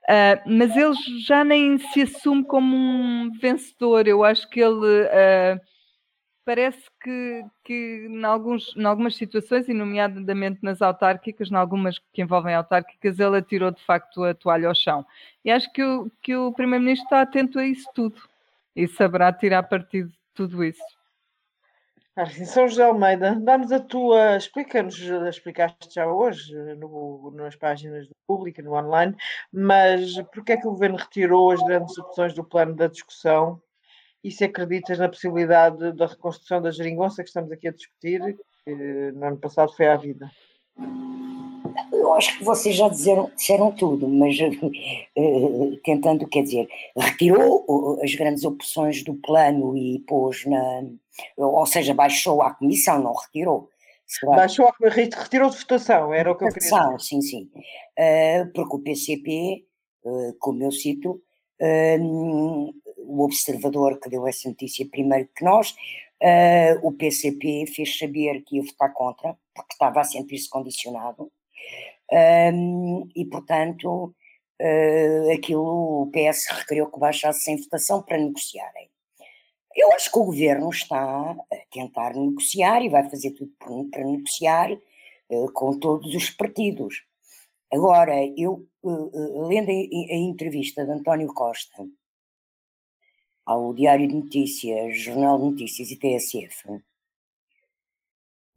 Uh, 0.03 0.41
mas 0.45 0.75
ele 0.75 0.93
já 1.25 1.43
nem 1.43 1.77
se 1.77 2.01
assume 2.01 2.43
como 2.43 2.75
um 2.75 3.31
vencedor. 3.39 4.07
Eu 4.07 4.23
acho 4.23 4.49
que 4.49 4.59
ele 4.59 5.03
uh, 5.03 5.61
parece 6.43 6.81
que, 7.01 7.45
que 7.63 8.07
em, 8.09 8.23
alguns, 8.25 8.75
em 8.75 8.83
algumas 8.83 9.15
situações, 9.15 9.69
e 9.69 9.73
nomeadamente 9.73 10.59
nas 10.63 10.81
autárquicas, 10.81 11.51
em 11.51 11.55
algumas 11.55 11.99
que 12.13 12.21
envolvem 12.21 12.55
autárquicas, 12.55 13.19
ele 13.19 13.37
atirou 13.37 13.71
de 13.71 13.83
facto 13.83 14.23
a 14.23 14.33
toalha 14.33 14.67
ao 14.67 14.75
chão. 14.75 15.05
E 15.45 15.51
acho 15.51 15.71
que 15.71 15.83
o, 15.83 16.11
que 16.21 16.35
o 16.35 16.51
Primeiro-Ministro 16.51 17.05
está 17.05 17.21
atento 17.21 17.59
a 17.59 17.65
isso 17.65 17.87
tudo 17.93 18.21
e 18.75 18.87
saberá 18.87 19.31
tirar 19.31 19.63
partido 19.63 20.09
de 20.09 20.17
tudo 20.33 20.63
isso. 20.63 21.00
Assim, 22.13 22.43
São 22.43 22.67
José 22.67 22.83
Almeida, 22.83 23.39
dá-nos 23.39 23.71
a 23.71 23.79
tua, 23.79 24.35
explica-nos, 24.35 24.99
explicaste 24.99 25.93
já 25.93 26.05
hoje 26.05 26.53
no, 26.75 27.31
nas 27.33 27.55
páginas 27.55 28.05
do 28.05 28.13
público, 28.27 28.61
no 28.61 28.73
online, 28.73 29.15
mas 29.51 30.21
porquê 30.33 30.53
é 30.53 30.57
que 30.57 30.67
o 30.67 30.71
Governo 30.71 30.97
retirou 30.97 31.51
as 31.51 31.63
grandes 31.63 31.97
opções 31.97 32.33
do 32.33 32.43
plano 32.43 32.75
da 32.75 32.87
discussão 32.87 33.61
e 34.21 34.29
se 34.29 34.43
acreditas 34.43 34.99
na 34.99 35.07
possibilidade 35.07 35.93
da 35.93 36.05
reconstrução 36.05 36.61
da 36.61 36.69
geringonça 36.69 37.23
que 37.23 37.29
estamos 37.29 37.49
aqui 37.49 37.69
a 37.69 37.73
discutir, 37.73 38.19
que 38.65 39.11
no 39.13 39.27
ano 39.27 39.37
passado 39.37 39.71
foi 39.73 39.87
à 39.87 39.95
vida? 39.95 40.29
Eu 42.01 42.13
acho 42.13 42.35
que 42.35 42.43
vocês 42.43 42.75
já 42.75 42.89
disseram, 42.89 43.31
disseram 43.35 43.71
tudo, 43.71 44.07
mas 44.07 44.35
uh, 44.39 45.77
tentando, 45.85 46.27
quer 46.27 46.41
dizer, 46.41 46.67
retirou 46.97 47.99
as 48.01 48.15
grandes 48.15 48.43
opções 48.43 49.03
do 49.03 49.13
plano 49.13 49.77
e 49.77 49.99
pôs 49.99 50.43
na. 50.45 50.83
Ou 51.37 51.65
seja, 51.67 51.93
baixou 51.93 52.41
a 52.41 52.55
comissão, 52.55 53.01
não 53.01 53.13
retirou. 53.13 53.69
Será? 54.07 54.35
Baixou 54.35 54.67
a 54.67 54.89
retirou 54.89 55.51
de 55.51 55.57
votação, 55.59 56.11
era 56.11 56.31
o 56.31 56.35
que 56.35 56.43
eu 56.43 56.49
queria 56.49 56.69
dizer. 56.69 56.99
Sim, 56.99 57.21
sim. 57.21 57.51
Uh, 57.97 58.51
porque 58.51 58.75
o 58.75 58.79
PCP, 58.79 59.63
uh, 60.03 60.33
como 60.39 60.63
eu 60.63 60.71
cito, 60.71 61.21
o 62.97 63.23
observador 63.23 63.99
que 63.99 64.09
deu 64.09 64.25
essa 64.25 64.49
notícia 64.49 64.87
primeiro 64.89 65.29
que 65.35 65.45
nós, 65.45 65.75
o 66.81 66.91
PCP 66.91 67.67
fez 67.67 67.99
saber 67.99 68.41
que 68.41 68.57
ia 68.57 68.63
votar 68.63 68.91
contra, 68.91 69.37
porque 69.53 69.73
estava 69.73 70.01
a 70.01 70.03
sentir-se 70.03 70.49
condicionado 70.49 71.31
um, 72.11 73.07
e, 73.15 73.25
portanto, 73.25 74.13
uh, 74.61 75.31
aquilo 75.33 76.03
o 76.03 76.11
PS 76.11 76.47
requeriu 76.49 76.91
que 76.91 76.99
baixasse 76.99 77.41
sem 77.41 77.57
votação 77.57 78.03
para 78.03 78.17
negociarem. 78.17 78.89
Eu 79.75 79.93
acho 79.93 80.11
que 80.11 80.19
o 80.19 80.25
governo 80.25 80.69
está 80.69 81.31
a 81.31 81.37
tentar 81.71 82.13
negociar 82.13 82.83
e 82.83 82.89
vai 82.89 83.09
fazer 83.09 83.31
tudo 83.31 83.53
para 83.89 84.03
negociar 84.03 84.71
uh, 84.71 85.51
com 85.53 85.79
todos 85.79 86.13
os 86.13 86.29
partidos. 86.29 87.03
Agora, 87.71 88.13
eu, 88.37 88.67
uh, 88.83 89.47
lendo 89.47 89.69
a, 89.69 89.73
a, 89.73 90.17
entrevista 90.17 90.83
de 90.83 90.91
António 90.91 91.33
Costa 91.33 91.87
ao 93.45 93.73
Diário 93.73 94.07
de 94.07 94.15
Notícias, 94.15 94.99
Jornal 94.99 95.37
de 95.37 95.45
Notícias 95.45 95.89
e 95.89 95.97
TSF, 95.97 96.81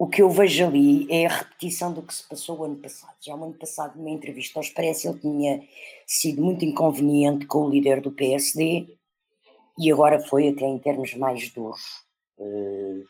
o 0.04 0.06
que 0.06 0.20
eu 0.20 0.28
vejo 0.28 0.66
ali 0.66 1.06
é 1.10 1.24
a 1.24 1.34
repetição 1.34 1.90
do 1.90 2.02
que 2.02 2.12
se 2.12 2.28
passou 2.28 2.58
o 2.58 2.64
ano 2.64 2.76
passado. 2.76 3.16
Já 3.22 3.34
o 3.34 3.42
ano 3.42 3.54
passado, 3.54 3.96
numa 3.96 4.10
entrevista 4.10 4.58
ao 4.58 4.62
Expresso, 4.62 5.08
ele 5.08 5.18
tinha 5.18 5.62
sido 6.06 6.42
muito 6.42 6.62
inconveniente 6.62 7.46
com 7.46 7.64
o 7.64 7.70
líder 7.70 8.02
do 8.02 8.12
PSD 8.12 8.86
e 9.78 9.90
agora 9.90 10.20
foi 10.20 10.48
até 10.48 10.66
em 10.66 10.78
termos 10.78 11.14
mais 11.14 11.48
duros. 11.48 11.80
Uh, 12.36 13.02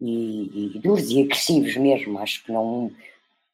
e, 0.00 0.74
e, 0.74 0.78
duros 0.80 1.12
e 1.12 1.22
agressivos 1.22 1.76
mesmo. 1.76 2.18
Acho 2.18 2.42
que 2.42 2.50
não. 2.50 2.90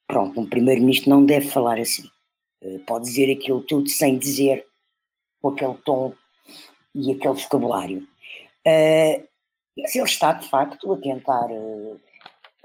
Pronto, 0.06 0.40
um 0.40 0.48
primeiro-ministro 0.48 1.10
não 1.10 1.26
deve 1.26 1.50
falar 1.50 1.78
assim. 1.78 2.08
Uh, 2.64 2.78
pode 2.86 3.04
dizer 3.04 3.30
aquilo 3.30 3.60
tudo 3.60 3.90
sem 3.90 4.16
dizer, 4.16 4.66
com 5.42 5.50
aquele 5.50 5.74
tom 5.84 6.14
e 6.94 7.12
aquele 7.12 7.34
vocabulário. 7.34 7.98
Uh, 8.66 9.22
mas 9.76 9.94
ele 9.94 10.04
está, 10.06 10.32
de 10.32 10.48
facto, 10.48 10.90
a 10.90 10.96
tentar 10.96 11.48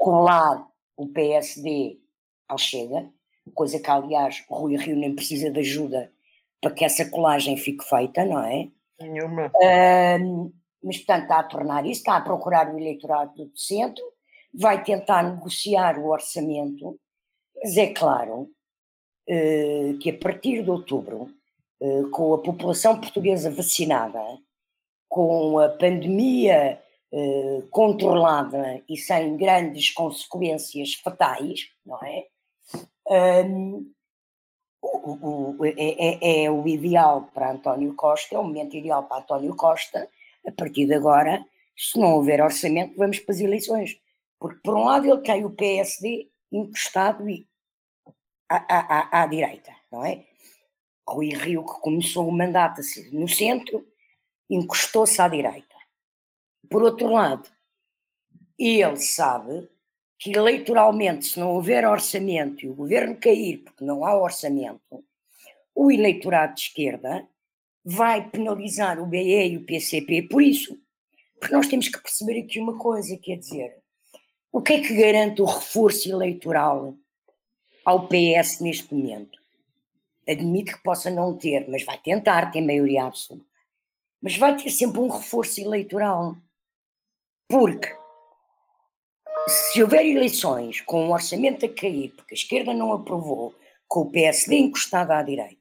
colar 0.02 0.68
o 0.98 1.08
PSD 1.08 2.00
ao 2.48 2.58
Chega, 2.58 3.08
coisa 3.54 3.80
que, 3.80 3.90
aliás, 3.90 4.44
o 4.50 4.56
Rui 4.56 4.76
Rio 4.76 4.96
nem 4.96 5.14
precisa 5.14 5.52
de 5.52 5.60
ajuda 5.60 6.12
para 6.60 6.72
que 6.72 6.84
essa 6.84 7.08
colagem 7.08 7.56
fique 7.56 7.84
feita, 7.88 8.26
não 8.26 8.44
é? 8.44 8.68
Nenhuma. 9.00 9.52
Uh, 9.56 10.52
mas, 10.84 10.98
portanto, 10.98 11.22
está 11.24 11.40
a 11.40 11.44
tornar 11.44 11.86
isso, 11.86 12.00
está 12.00 12.18
a 12.18 12.22
procurar 12.22 12.74
o 12.74 12.80
eleitorado 12.80 13.46
do 13.46 13.58
centro, 13.58 14.04
vai 14.52 14.84
tentar 14.84 15.24
negociar 15.24 16.00
o 16.00 16.08
orçamento, 16.08 17.00
mas 17.64 17.78
é 17.78 17.94
claro 17.94 18.50
uh, 19.30 19.98
que 20.00 20.10
a 20.10 20.18
partir 20.18 20.64
de 20.64 20.72
outubro, 20.72 21.30
uh, 21.80 22.10
com 22.10 22.34
a 22.34 22.40
população 22.40 23.00
portuguesa 23.00 23.52
vacinada, 23.52 24.20
com 25.08 25.60
a 25.60 25.70
pandemia 25.70 26.82
uh, 27.12 27.67
controlada 27.69 28.84
e 28.88 28.97
sem 28.97 29.38
grandes 29.38 29.91
consequências 29.91 30.95
fatais, 30.95 31.69
não 31.86 32.00
é? 32.04 32.28
Um, 33.45 33.91
o, 34.82 35.58
o, 35.60 35.65
é, 35.65 35.74
é, 35.78 36.43
é, 36.43 36.52
o 36.52 36.67
ideal 36.67 37.30
para 37.34 37.52
António 37.52 37.93
Costa, 37.93 38.36
é 38.36 38.39
o 38.39 38.43
momento 38.43 38.76
ideal 38.76 39.04
para 39.04 39.21
António 39.21 39.56
Costa. 39.56 40.10
A 40.45 40.52
partir 40.52 40.88
de 40.88 40.95
agora, 40.95 41.45
se 41.78 42.00
não 42.00 42.15
houver 42.15 42.41
orçamento, 42.41 42.97
vamos 42.97 43.19
para 43.19 43.36
as 43.36 43.41
eleições. 43.41 44.00
Porque, 44.39 44.60
por 44.63 44.76
um 44.76 44.86
lado, 44.86 45.08
ele 45.08 45.21
tem 45.21 45.45
o 45.45 45.52
PSD 45.52 46.30
encostado 46.52 47.30
e 47.30 47.47
à, 48.50 48.58
à, 48.58 49.19
à, 49.19 49.24
à 49.24 49.28
direita, 49.28 49.71
não 49.91 50.04
é? 50.04 50.26
Rui 51.08 51.30
Rio, 51.30 51.65
que 51.65 51.80
começou 51.82 52.28
o 52.28 52.32
mandato 52.32 52.82
no 53.12 53.28
centro, 53.28 53.86
encostou-se 54.50 55.21
à 55.21 55.28
direita. 55.28 55.71
Por 56.72 56.84
outro 56.84 57.12
lado, 57.12 57.50
ele 58.58 58.96
sabe 58.96 59.70
que 60.18 60.32
eleitoralmente, 60.32 61.26
se 61.26 61.38
não 61.38 61.50
houver 61.50 61.86
orçamento 61.86 62.64
e 62.64 62.70
o 62.70 62.74
governo 62.74 63.18
cair 63.18 63.58
porque 63.58 63.84
não 63.84 64.06
há 64.06 64.16
orçamento, 64.16 65.04
o 65.76 65.92
eleitorado 65.92 66.56
de 66.56 66.62
esquerda 66.62 67.28
vai 67.84 68.30
penalizar 68.30 69.02
o 69.02 69.06
BE 69.06 69.48
e 69.50 69.58
o 69.58 69.66
PCP 69.66 70.30
por 70.30 70.42
isso. 70.42 70.80
Porque 71.38 71.54
nós 71.54 71.68
temos 71.68 71.90
que 71.90 72.02
perceber 72.02 72.40
aqui 72.40 72.58
uma 72.58 72.78
coisa, 72.78 73.18
quer 73.18 73.36
dizer, 73.36 73.76
o 74.50 74.62
que 74.62 74.74
é 74.74 74.82
que 74.82 74.96
garante 74.96 75.42
o 75.42 75.46
reforço 75.46 76.10
eleitoral 76.10 76.96
ao 77.84 78.08
PS 78.08 78.62
neste 78.62 78.94
momento? 78.94 79.38
Admito 80.26 80.74
que 80.78 80.84
possa 80.84 81.10
não 81.10 81.38
ter, 81.38 81.68
mas 81.68 81.84
vai 81.84 81.98
tentar 81.98 82.50
ter 82.50 82.62
maioria 82.62 83.04
absoluta. 83.04 83.46
Mas 84.22 84.38
vai 84.38 84.56
ter 84.56 84.70
sempre 84.70 85.02
um 85.02 85.10
reforço 85.10 85.60
eleitoral. 85.60 86.38
Porque 87.52 87.94
se 89.46 89.84
houver 89.84 90.06
eleições 90.06 90.80
com 90.80 91.06
um 91.06 91.12
orçamento 91.12 91.66
a 91.66 91.70
cair, 91.70 92.14
porque 92.16 92.34
a 92.34 92.38
esquerda 92.38 92.74
não 92.74 92.94
aprovou, 92.94 93.54
com 93.90 94.04
o 94.04 94.10
PSD 94.10 94.58
encostado 94.58 95.12
à 95.12 95.22
direita, 95.22 95.60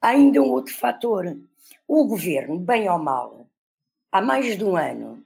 há 0.00 0.08
ainda 0.08 0.42
um 0.42 0.50
outro 0.50 0.74
fator. 0.74 1.38
O 1.86 2.04
governo, 2.08 2.58
bem 2.58 2.90
ou 2.90 2.98
mal, 2.98 3.46
há 4.10 4.20
mais 4.20 4.58
de 4.58 4.64
um 4.64 4.76
ano, 4.76 5.24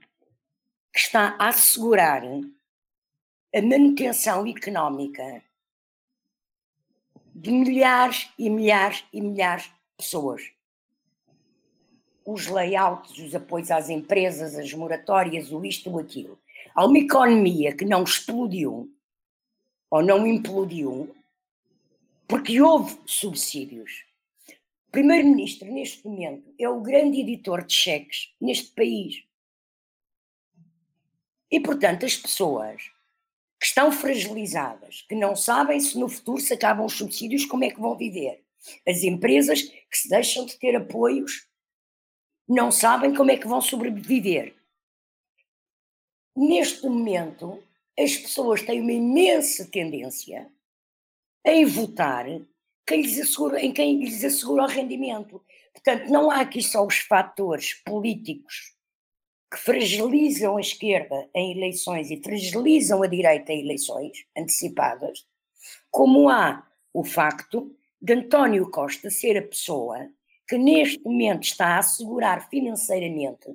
que 0.93 0.99
está 0.99 1.35
a 1.39 1.49
assegurar 1.49 2.23
a 2.23 3.63
manutenção 3.63 4.47
económica 4.47 5.43
de 7.35 7.51
milhares 7.51 8.31
e 8.39 8.51
milhares 8.51 9.03
e 9.11 9.21
milhares 9.23 9.65
de 9.65 9.73
pessoas. 9.97 10.43
Os 12.25 12.47
layouts, 12.47 13.19
os 13.19 13.35
apoios 13.35 13.71
às 13.71 13.91
empresas, 13.91 14.57
as 14.57 14.73
moratórias, 14.73 15.53
o 15.53 15.65
isto, 15.65 15.91
o 15.91 15.99
aquilo. 15.99 16.39
Há 16.75 16.87
uma 16.87 16.99
economia 16.99 17.75
que 17.75 17.85
não 17.85 18.03
explodiu 18.03 18.91
ou 19.91 20.03
não 20.03 20.27
implodiu 20.27 21.15
porque 22.27 22.61
houve 22.61 22.99
subsídios. 23.07 24.05
O 24.89 24.91
primeiro-ministro, 24.91 25.71
neste 25.71 26.07
momento, 26.07 26.55
é 26.59 26.69
o 26.69 26.81
grande 26.81 27.21
editor 27.21 27.65
de 27.65 27.75
cheques 27.75 28.35
neste 28.41 28.73
país. 28.75 29.23
E, 31.51 31.61
portanto, 31.61 32.07
as 32.07 32.17
pessoas 32.17 32.91
que 33.61 33.67
estão 33.67 33.93
fragilizadas, 33.93 35.03
que 35.09 35.15
não 35.15 35.37
sabem 35.37 35.79
se 35.79 35.99
no 35.99 36.09
futuro 36.09 36.41
se 36.41 36.53
acabam 36.53 36.87
os 36.87 36.95
subsídios, 36.95 37.45
como 37.45 37.65
é 37.65 37.71
que 37.71 37.81
vão 37.81 37.97
viver. 37.97 38.43
As 38.87 39.03
empresas 39.03 39.63
que 39.63 39.97
se 39.97 40.09
deixam 40.09 40.47
de 40.47 40.59
ter 40.59 40.75
apoios 40.75 41.47
não 42.49 42.71
sabem 42.71 43.15
como 43.15 43.31
é 43.31 43.37
que 43.37 43.49
vão 43.49 43.61
sobreviver 43.61 44.55
neste 46.37 46.87
momento, 46.89 47.63
as 47.99 48.17
pessoas 48.17 48.63
têm 48.63 48.81
uma 48.81 48.93
imensa 48.93 49.65
tendência 49.67 50.51
em 51.45 51.65
votar 51.65 52.27
quem 52.87 53.03
lhes 53.03 53.21
assegura, 53.21 53.61
em 53.61 53.73
quem 53.73 54.05
lhes 54.05 54.25
assegura 54.25 54.65
o 54.65 54.69
rendimento. 54.69 55.43
Portanto, 55.73 56.11
não 56.11 56.31
há 56.31 56.41
aqui 56.41 56.63
só 56.63 56.85
os 56.85 56.99
fatores 56.99 57.75
políticos 57.85 58.75
que 59.51 59.59
fragilizam 59.59 60.57
a 60.57 60.61
esquerda 60.61 61.29
em 61.35 61.57
eleições 61.57 62.11
e 62.11 62.21
fragilizam 62.23 63.03
a 63.03 63.07
direita 63.07 63.53
em 63.53 63.61
eleições 63.61 64.27
antecipadas, 64.37 65.25
como 65.91 66.29
há 66.29 66.67
o 66.93 67.05
facto 67.05 67.75
de 68.01 68.15
António 68.15 68.69
Costa 68.71 69.11
ser 69.11 69.39
a 69.39 69.43
pessoa 69.43 70.11
que 70.47 70.59
neste 70.59 71.03
momento 71.03 71.45
está 71.45 71.77
a 71.77 71.79
assegurar 71.79 72.49
financeiramente 72.49 73.49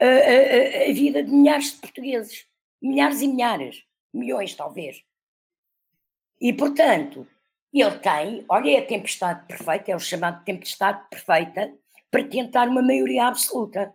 a, 0.00 0.06
a, 0.06 0.90
a 0.90 0.92
vida 0.92 1.22
de 1.22 1.30
milhares 1.30 1.72
de 1.72 1.78
portugueses. 1.78 2.46
Milhares 2.80 3.20
e 3.20 3.28
milhares. 3.28 3.84
Milhões, 4.12 4.54
talvez. 4.54 5.02
E, 6.40 6.52
portanto, 6.52 7.26
ele 7.72 7.98
tem, 7.98 8.44
olha, 8.48 8.70
é 8.70 8.78
a 8.80 8.86
tempestade 8.86 9.46
perfeita, 9.46 9.92
é 9.92 9.96
o 9.96 10.00
chamado 10.00 10.44
tempestade 10.44 11.08
perfeita, 11.08 11.72
para 12.10 12.28
tentar 12.28 12.68
uma 12.68 12.82
maioria 12.82 13.26
absoluta. 13.26 13.94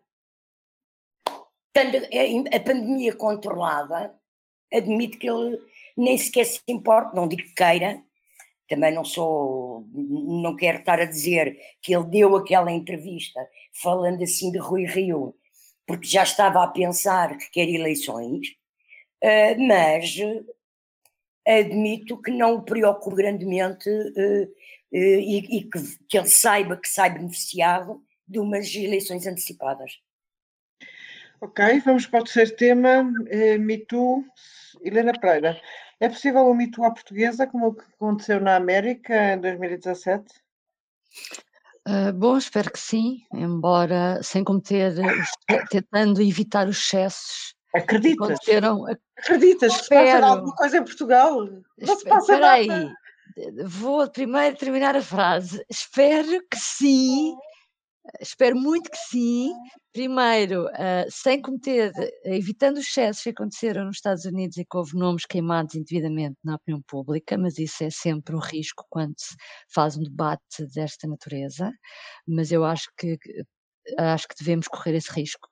Tendo 1.71 1.97
a 1.97 2.59
pandemia 2.59 3.15
controlada, 3.15 4.17
admito 4.73 5.19
que 5.19 5.29
ele 5.29 5.61
nem 5.95 6.17
sequer 6.17 6.45
se 6.45 6.61
importa, 6.67 7.15
não 7.15 7.27
digo 7.27 7.43
que 7.43 7.53
queira, 7.53 8.03
também 8.67 8.93
não 8.93 9.05
sou, 9.05 9.87
não 9.93 10.55
quero 10.55 10.79
estar 10.79 10.99
a 10.99 11.05
dizer 11.05 11.57
que 11.81 11.95
ele 11.95 12.05
deu 12.05 12.35
aquela 12.35 12.71
entrevista 12.71 13.39
falando 13.73 14.23
assim 14.23 14.51
de 14.51 14.57
Rui 14.57 14.85
Rio, 14.85 15.35
porque 15.85 16.07
já 16.07 16.23
estava 16.23 16.63
a 16.63 16.67
pensar 16.67 17.37
que 17.37 17.49
quer 17.51 17.69
eleições, 17.69 18.49
uh, 19.23 19.67
mas 19.67 20.17
admito 21.47 22.21
que 22.21 22.31
não 22.31 22.55
o 22.55 22.63
preocupe 22.63 23.15
grandemente 23.15 23.89
uh, 23.89 24.53
e, 24.91 25.57
e 25.57 25.63
que, 25.63 25.79
que, 26.09 26.17
ele 26.17 26.29
saiba 26.29 26.77
que 26.77 26.89
sai 26.89 27.11
beneficiado 27.11 28.03
de 28.27 28.39
umas 28.39 28.73
eleições 28.75 29.25
antecipadas. 29.25 29.99
Ok, 31.39 31.79
vamos 31.85 32.07
para 32.07 32.21
o 32.21 32.23
terceiro 32.23 32.55
tema, 32.55 33.09
eh, 33.27 33.57
MeToo. 33.57 34.25
Helena 34.83 35.13
Pereira, 35.13 35.59
é 35.99 36.09
possível 36.09 36.45
o 36.45 36.53
MeToo 36.53 36.85
à 36.85 36.91
portuguesa, 36.91 37.47
como 37.47 37.75
aconteceu 37.97 38.39
na 38.39 38.55
América 38.55 39.33
em 39.33 39.39
2017? 39.41 40.25
Uh, 41.87 42.11
bom, 42.13 42.37
espero 42.37 42.71
que 42.71 42.79
sim, 42.79 43.23
embora 43.33 44.21
sem 44.21 44.43
cometer, 44.43 44.93
tentando 45.71 46.21
evitar 46.21 46.67
os 46.67 46.77
excessos. 46.77 47.55
Acreditas? 47.73 48.27
Aconteceram, 48.27 48.85
Acreditas 49.17 49.75
que 49.75 49.81
espero, 49.81 50.07
se 50.07 50.13
passa 50.13 50.25
alguma 50.25 50.55
coisa 50.55 50.77
em 50.77 50.83
Portugal? 50.83 51.45
Não 51.45 51.95
se 51.95 52.03
passa 52.03 52.33
espera 52.33 52.39
nada. 52.39 52.53
aí, 52.53 52.93
vou 53.65 54.09
primeiro 54.09 54.57
terminar 54.57 54.95
a 54.95 55.01
frase. 55.01 55.63
Espero 55.69 56.41
que 56.49 56.57
sim, 56.57 57.35
espero 58.19 58.55
muito 58.55 58.89
que 58.89 58.97
sim. 58.97 59.51
Primeiro, 59.93 60.65
uh, 60.67 61.09
sem 61.09 61.41
cometer, 61.41 61.91
evitando 62.23 62.77
os 62.77 62.87
excessos 62.87 63.23
que 63.23 63.29
aconteceram 63.29 63.85
nos 63.85 63.97
Estados 63.97 64.25
Unidos 64.25 64.57
e 64.57 64.65
que 64.65 64.77
houve 64.77 64.95
nomes 64.95 65.25
queimados 65.25 65.75
indevidamente 65.75 66.37
na 66.43 66.55
opinião 66.55 66.81
pública, 66.87 67.37
mas 67.37 67.57
isso 67.57 67.83
é 67.83 67.89
sempre 67.89 68.35
um 68.35 68.39
risco 68.39 68.85
quando 68.89 69.15
se 69.17 69.35
faz 69.73 69.97
um 69.97 70.03
debate 70.03 70.67
desta 70.73 71.07
natureza. 71.07 71.71
Mas 72.27 72.51
eu 72.51 72.63
acho 72.63 72.89
que 72.97 73.17
acho 73.97 74.27
que 74.27 74.35
devemos 74.39 74.67
correr 74.67 74.95
esse 74.95 75.11
risco. 75.11 75.47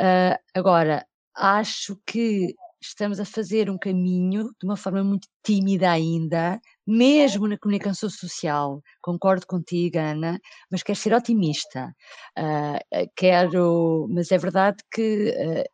Uh, 0.00 0.36
agora, 0.54 1.06
acho 1.34 1.96
que 2.06 2.54
estamos 2.80 3.20
a 3.20 3.24
fazer 3.24 3.70
um 3.70 3.78
caminho 3.78 4.44
de 4.60 4.66
uma 4.66 4.76
forma 4.76 5.04
muito 5.04 5.28
tímida 5.44 5.90
ainda, 5.90 6.60
mesmo 6.86 7.46
na 7.46 7.58
comunicação 7.58 8.08
social. 8.10 8.82
Concordo 9.00 9.46
contigo, 9.46 9.98
Ana, 9.98 10.38
mas 10.70 10.82
quero 10.82 10.98
ser 10.98 11.14
otimista. 11.14 11.94
Uh, 12.38 13.08
quero, 13.16 14.06
mas 14.10 14.30
é 14.30 14.38
verdade 14.38 14.78
que 14.92 15.30
uh, 15.30 15.64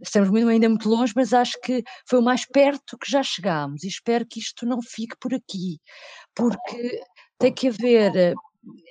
estamos 0.00 0.30
muito, 0.30 0.48
ainda 0.48 0.68
muito 0.68 0.88
longe, 0.88 1.12
mas 1.16 1.32
acho 1.32 1.58
que 1.62 1.82
foi 2.08 2.18
o 2.18 2.22
mais 2.22 2.44
perto 2.46 2.98
que 2.98 3.10
já 3.10 3.22
chegámos 3.22 3.84
e 3.84 3.88
espero 3.88 4.26
que 4.26 4.40
isto 4.40 4.66
não 4.66 4.80
fique 4.82 5.16
por 5.20 5.34
aqui, 5.34 5.78
porque 6.34 7.00
tem 7.38 7.52
que 7.52 7.68
haver 7.68 8.34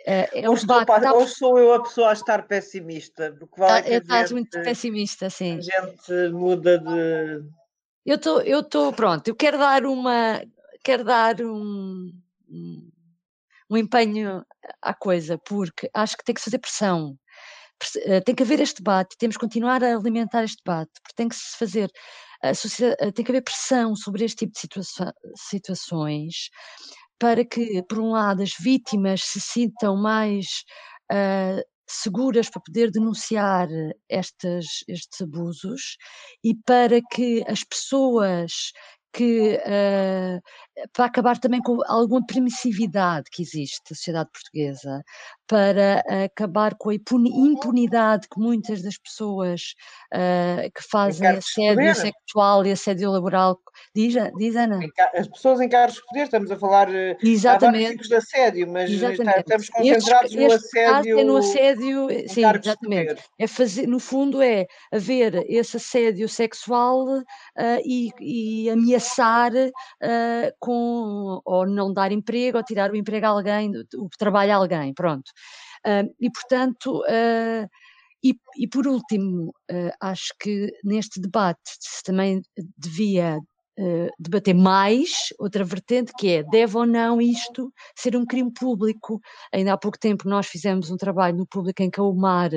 é, 0.06 0.44
é 0.44 0.50
um 0.50 0.56
debate. 0.56 0.86
Tá... 0.86 1.13
Ou 1.13 1.28
sou 1.28 1.58
eu 1.58 1.74
a 1.74 1.84
pessoa 1.84 2.10
a 2.10 2.13
estar 2.13 2.48
pessimista? 2.48 3.36
Porque 3.38 3.60
vale 3.60 3.96
estás 3.96 4.32
muito 4.32 4.62
pessimista, 4.62 5.30
sim. 5.30 5.58
A 5.58 5.62
gente 5.62 6.34
muda 6.34 6.78
de. 6.80 7.44
Eu 8.06 8.15
estou, 8.18 8.41
eu 8.41 8.60
estou, 8.60 8.94
pronto, 8.94 9.28
eu 9.28 9.36
quero 9.36 9.58
dar 9.58 9.86
uma. 9.86 10.41
Quero 10.86 11.04
dar 11.04 11.41
um, 11.41 12.12
um 13.69 13.76
empenho 13.76 14.45
à 14.82 14.93
coisa, 14.93 15.36
porque 15.39 15.89
acho 15.93 16.15
que 16.15 16.24
tem 16.24 16.36
que 16.36 16.41
se 16.41 16.45
fazer 16.45 16.60
pressão. 16.60 17.17
Eh, 18.06 18.21
tem 18.21 18.36
que 18.36 18.43
haver 18.43 18.60
este 18.62 18.84
debate, 18.84 19.17
temos 19.17 19.36
que 19.36 19.41
continuar 19.41 19.84
a 19.84 19.95
alimentar 19.95 20.43
este 20.43 20.62
debate, 20.63 20.91
porque 21.02 21.15
tem 21.15 21.28
que 21.28 21.36
se 21.36 21.58
fazer. 21.58 21.89
Tem 23.15 23.26
que 23.26 23.32
haver 23.32 23.43
pressão 23.43 23.95
sobre 23.95 24.24
este 24.26 24.45
tipo 24.45 24.54
de 24.54 24.86
situações 25.36 26.50
para 27.19 27.43
que, 27.43 27.82
por 27.89 28.00
um 28.00 28.12
lado, 28.12 28.43
as 28.43 28.52
vítimas 28.60 29.21
se 29.24 29.41
sintam 29.41 29.98
mais 29.98 30.45
uh, 31.12 31.62
seguras 31.88 32.50
para 32.50 32.62
poder 32.62 32.91
denunciar 32.91 33.67
estas, 34.08 34.65
estes 34.88 35.21
abusos 35.21 35.98
e 36.43 36.54
para 36.54 37.00
que 37.12 37.43
as 37.48 37.63
pessoas 37.63 38.52
que 39.15 39.56
uh, 39.56 40.41
para 40.94 41.06
acabar 41.06 41.38
também 41.38 41.62
com 41.62 41.78
alguma 41.86 42.26
permissividade 42.26 43.30
que 43.32 43.42
existe 43.42 43.82
na 43.90 43.96
sociedade 43.96 44.30
portuguesa, 44.32 45.04
para 45.48 46.04
acabar 46.26 46.76
com 46.76 46.90
a 46.90 46.96
impunidade 46.96 48.28
que 48.28 48.40
muitas 48.40 48.82
das 48.82 48.98
pessoas 48.98 49.76
uh, 50.14 50.72
que 50.74 50.82
fazem 50.90 51.28
assédio 51.28 51.96
sexual 51.96 52.66
e 52.66 52.72
assédio 52.72 53.12
laboral 53.12 53.60
diz, 53.94 54.16
diz 54.38 54.56
Ana? 54.56 54.80
As 55.14 55.28
pessoas 55.28 55.62
em 55.62 55.70
cargos 55.70 55.96
de 55.96 56.02
poder, 56.08 56.24
estamos 56.24 56.52
a 56.52 56.58
falar 56.58 56.94
eh, 56.94 57.18
exatamente. 57.24 57.86
há 57.86 57.92
tipos 57.92 58.08
de 58.08 58.16
assédio, 58.16 58.68
mas 58.68 58.92
exatamente. 58.92 59.40
estamos 59.40 59.70
concentrados 59.70 60.32
este, 60.32 60.38
no 60.38 60.54
este 60.54 60.80
assédio. 60.80 61.20
É 61.20 61.24
no 61.24 61.38
assédio, 61.38 62.08
sim, 62.28 62.46
exatamente. 62.46 63.24
É 63.38 63.48
fazer, 63.48 63.88
no 63.88 64.00
fundo, 64.00 64.42
é 64.42 64.68
haver 64.92 65.46
esse 65.50 65.78
assédio 65.78 66.28
sexual 66.28 67.06
uh, 67.06 67.24
e, 67.84 68.10
e, 68.20 68.70
ameaçar 68.70 69.52
uh, 69.54 70.56
com 70.65 71.39
ou 71.45 71.67
não 71.67 71.93
dar 71.93 72.12
emprego 72.12 72.58
ou 72.58 72.63
tirar 72.63 72.91
o 72.91 72.95
emprego 72.95 73.28
a 73.28 73.30
alguém, 73.30 73.71
o 73.95 74.10
trabalho 74.17 74.51
a 74.54 74.56
alguém, 74.56 74.93
pronto. 74.93 75.30
Uh, 75.86 76.12
e 76.19 76.32
portanto, 76.32 77.01
uh, 77.01 77.67
e, 78.23 78.34
e, 78.58 78.67
por 78.67 78.88
último, 78.88 79.54
uh, 79.71 79.91
acho 80.01 80.34
que 80.39 80.71
neste 80.84 81.21
debate 81.21 81.62
se 81.80 82.04
também 82.04 82.41
devia 82.78 83.39
debater 84.17 84.56
mais 84.56 85.34
outra 85.38 85.62
vertente 85.65 86.13
que 86.17 86.30
é 86.30 86.43
deve 86.43 86.78
ou 86.78 86.86
não 86.86 87.19
isto 87.19 87.73
ser 87.93 88.15
um 88.15 88.25
crime 88.25 88.49
público. 88.54 89.19
Ainda 89.54 89.73
há 89.73 89.78
pouco 89.78 89.99
tempo 89.99 90.30
nós 90.30 90.47
fizemos 90.47 90.89
um 90.89 90.95
trabalho 90.95 91.36
no 91.36 91.45
público 91.45 91.84
em 91.84 91.91
que 91.91 91.99
a 91.99 92.04
Omar 92.04 92.51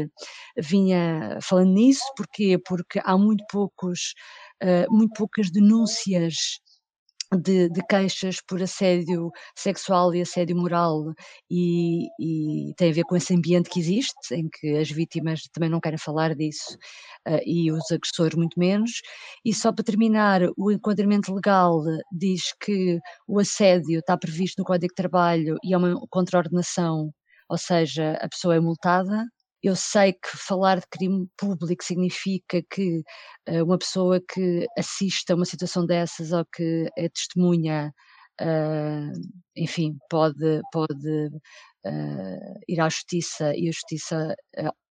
vinha 0.57 1.37
falando 1.43 1.73
nisso, 1.73 2.05
porquê? 2.17 2.57
Porque 2.65 3.01
há 3.03 3.19
muito 3.19 3.45
poucos, 3.51 4.15
muito 4.91 5.13
poucas 5.15 5.51
denúncias 5.51 6.61
de, 7.37 7.69
de, 7.69 7.83
queixas 7.89 8.41
por 8.47 8.63
assédio 8.63 9.31
sexual 9.57 10.15
e 10.15 10.23
assédio 10.23 10.57
moral 10.57 11.13
e, 11.51 12.07
e, 12.19 12.75
tem 12.77 12.91
a 12.91 12.95
ver 12.95 13.05
com 13.05 13.17
esse 13.17 13.35
ambiente 13.35 13.69
que 13.69 13.81
existe, 13.81 14.35
em 14.35 14.49
que 14.49 14.77
as 14.77 14.91
vítimas 14.91 15.43
também 15.53 15.69
não 15.69 15.81
querem 15.81 15.99
falar 15.99 16.35
disso 16.35 16.77
uh, 17.29 17.41
e 17.45 17.71
os 17.71 17.91
agressores 17.91 18.35
muito 18.35 18.59
menos. 18.59 19.03
E 19.45 19.53
só 19.55 19.73
para 19.73 19.85
terminar, 19.85 20.43
o 20.57 20.71
enquadramento 20.73 21.35
legal 21.35 21.83
diz 22.13 22.53
que 22.61 22.99
o 23.27 23.39
assédio 23.39 23.99
está 24.01 24.17
previsto 24.17 24.59
no 24.59 24.65
Código 24.65 24.89
de 24.89 24.95
Trabalho 24.95 25.57
e 25.63 25.75
é 25.75 25.77
uma 25.79 25.95
contraordenação, 26.11 27.11
ou 27.49 27.59
seja, 27.59 28.13
a 28.21 28.29
pessoa 28.29 28.57
é 28.57 28.61
multada, 28.61 29.25
eu 29.63 29.75
sei 29.77 30.13
que 30.13 30.37
falar 30.37 30.81
de 30.81 30.87
crime 30.91 31.29
público 31.37 31.85
significa 31.85 32.63
que 32.71 33.03
uh, 33.49 33.65
uma 33.65 33.79
pessoa 33.79 34.21
que 34.21 34.67
assista 34.79 35.33
a 35.33 35.37
uma 35.37 35.45
situação 35.45 35.87
dessas 35.87 36.33
ou 36.33 36.45
que 36.55 36.89
é 36.97 37.09
testemunha, 37.09 37.93
uh, 38.41 39.13
enfim, 39.57 39.97
pode, 40.11 40.61
pode 40.73 41.29
uh, 41.87 42.61
ir 42.69 42.81
à 42.81 42.89
justiça 42.89 43.55
e 43.57 43.69
a 43.69 43.73
justiça 43.73 44.35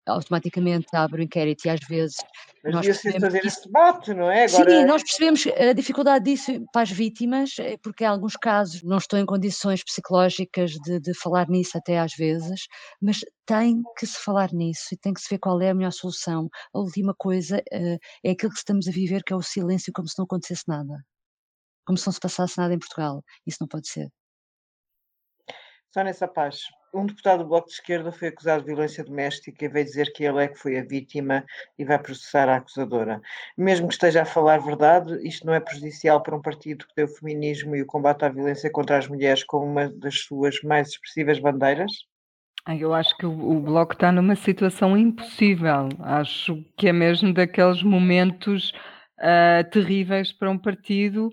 automaticamente 0.07 0.87
abre 0.95 1.23
o 1.23 1.25
inquérito 1.25 1.66
e 1.66 1.71
às 1.71 1.81
vezes. 1.88 2.16
Mas 2.62 2.75
nós 2.75 2.87
devia 2.87 3.21
fazer 3.21 3.45
esse 3.45 3.64
debate, 3.64 4.14
não 4.14 4.31
é? 4.31 4.47
Agora... 4.47 4.71
Sim, 4.71 4.85
nós 4.85 5.03
percebemos 5.03 5.47
a 5.47 5.73
dificuldade 5.73 6.25
disso 6.25 6.53
para 6.73 6.83
as 6.83 6.90
vítimas, 6.90 7.51
é 7.59 7.77
porque 7.79 8.05
em 8.05 8.07
alguns 8.07 8.37
casos 8.37 8.83
não 8.83 8.99
estão 8.99 9.19
em 9.19 9.27
condições 9.27 9.83
psicológicas 9.85 10.73
de, 10.73 11.01
de 11.01 11.14
falar 11.14 11.49
nisso 11.49 11.77
até 11.77 11.99
às 11.99 12.12
vezes, 12.14 12.66
mas 13.01 13.19
tem 13.45 13.83
que 13.99 14.07
se 14.07 14.19
falar 14.23 14.53
nisso 14.53 14.88
e 14.92 14.97
tem 14.97 15.12
que 15.12 15.21
se 15.21 15.29
ver 15.29 15.38
qual 15.38 15.61
é 15.61 15.71
a 15.71 15.75
melhor 15.75 15.92
solução. 15.92 16.49
A 16.75 16.79
última 16.79 17.14
coisa 17.16 17.59
uh, 17.59 17.99
é 18.25 18.31
aquilo 18.31 18.53
que 18.53 18.59
estamos 18.59 18.88
a 18.88 18.90
viver, 18.90 19.23
que 19.25 19.33
é 19.33 19.37
o 19.37 19.42
silêncio, 19.42 19.92
como 19.95 20.09
se 20.09 20.19
não 20.19 20.25
acontecesse 20.25 20.64
nada. 20.66 20.95
Como 21.87 21.97
se 21.97 22.07
não 22.07 22.12
se 22.12 22.21
passasse 22.21 22.59
nada 22.59 22.75
em 22.75 22.79
Portugal. 22.79 23.23
Isso 23.47 23.59
não 23.61 23.69
pode 23.69 23.88
ser. 23.88 24.09
Só 25.92 26.03
nessa 26.03 26.27
paz 26.27 26.62
um 26.97 27.07
deputado 27.07 27.43
do 27.43 27.49
Bloco 27.49 27.69
de 27.69 27.75
Esquerda 27.75 28.11
foi 28.11 28.29
acusado 28.29 28.63
de 28.63 28.69
violência 28.69 29.05
doméstica 29.05 29.65
e 29.65 29.69
veio 29.69 29.85
dizer 29.85 30.13
que 30.13 30.25
ele 30.25 30.43
é 30.43 30.49
que 30.49 30.59
foi 30.59 30.79
a 30.79 30.83
vítima 30.83 31.45
e 31.79 31.85
vai 31.85 31.99
processar 31.99 32.49
a 32.49 32.57
acusadora. 32.57 33.21
Mesmo 33.57 33.89
que 33.89 33.95
esteja 33.95 34.23
a 34.23 34.25
falar 34.25 34.59
verdade, 34.59 35.17
isto 35.27 35.47
não 35.47 35.55
é 35.55 35.61
prejudicial 35.61 36.23
para 36.23 36.37
um 36.37 36.43
partido 36.43 36.87
que 36.87 36.95
tem 36.95 37.05
o 37.05 37.09
feminismo 37.09 37.77
e 37.77 37.83
o 37.83 37.87
combate 37.87 38.25
à 38.25 38.29
violência 38.29 38.71
contra 38.71 38.99
as 38.99 39.07
mulheres 39.07 39.45
como 39.45 39.67
uma 39.67 39.89
das 39.91 40.21
suas 40.21 40.63
mais 40.63 40.89
expressivas 40.89 41.39
bandeiras? 41.39 41.93
Eu 42.69 42.93
acho 42.93 43.17
que 43.17 43.27
o 43.27 43.61
Bloco 43.61 43.93
está 43.93 44.11
numa 44.11 44.35
situação 44.35 44.97
impossível. 44.97 45.89
Acho 46.01 46.65
que 46.77 46.89
é 46.89 46.93
mesmo 46.93 47.33
daqueles 47.33 47.81
momentos 47.83 48.73
uh, 49.21 49.69
terríveis 49.71 50.33
para 50.33 50.51
um 50.51 50.59
partido 50.59 51.31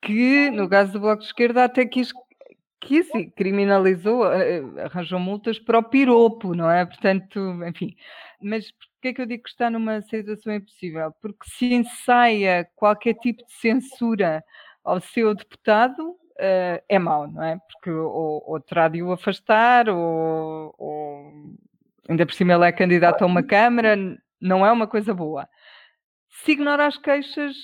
que, 0.00 0.50
no 0.50 0.68
caso 0.68 0.92
do 0.92 1.00
Bloco 1.00 1.20
de 1.20 1.26
Esquerda, 1.26 1.64
até 1.64 1.84
quis 1.84 2.12
que 2.84 3.02
se 3.02 3.26
criminalizou, 3.30 4.30
eh, 4.32 4.62
arranjou 4.84 5.18
multas 5.18 5.58
para 5.58 5.78
o 5.78 5.82
piropo, 5.82 6.54
não 6.54 6.70
é? 6.70 6.84
Portanto, 6.84 7.40
enfim. 7.66 7.96
Mas 8.40 8.70
porquê 8.70 9.08
é 9.08 9.12
que 9.14 9.22
eu 9.22 9.26
digo 9.26 9.42
que 9.42 9.48
está 9.48 9.70
numa 9.70 10.02
situação 10.02 10.54
impossível? 10.54 11.12
Porque 11.20 11.48
se 11.48 11.72
ensaia 11.72 12.68
qualquer 12.76 13.14
tipo 13.14 13.44
de 13.46 13.52
censura 13.54 14.44
ao 14.84 15.00
seu 15.00 15.34
deputado, 15.34 16.10
uh, 16.10 16.82
é 16.88 16.98
mau, 16.98 17.26
não 17.26 17.42
é? 17.42 17.58
Porque 17.72 17.90
ou, 17.90 18.44
ou 18.46 18.60
terá 18.60 18.88
de 18.88 19.02
o 19.02 19.12
afastar, 19.12 19.88
ou, 19.88 20.74
ou 20.78 21.32
ainda 22.08 22.26
por 22.26 22.34
cima 22.34 22.52
ele 22.52 22.66
é 22.66 22.72
candidato 22.72 23.22
a 23.22 23.26
uma 23.26 23.42
Câmara, 23.42 23.96
não 24.40 24.64
é 24.64 24.70
uma 24.70 24.86
coisa 24.86 25.14
boa 25.14 25.48
se 26.42 26.52
ignora 26.52 26.86
as 26.86 26.98
queixas 26.98 27.56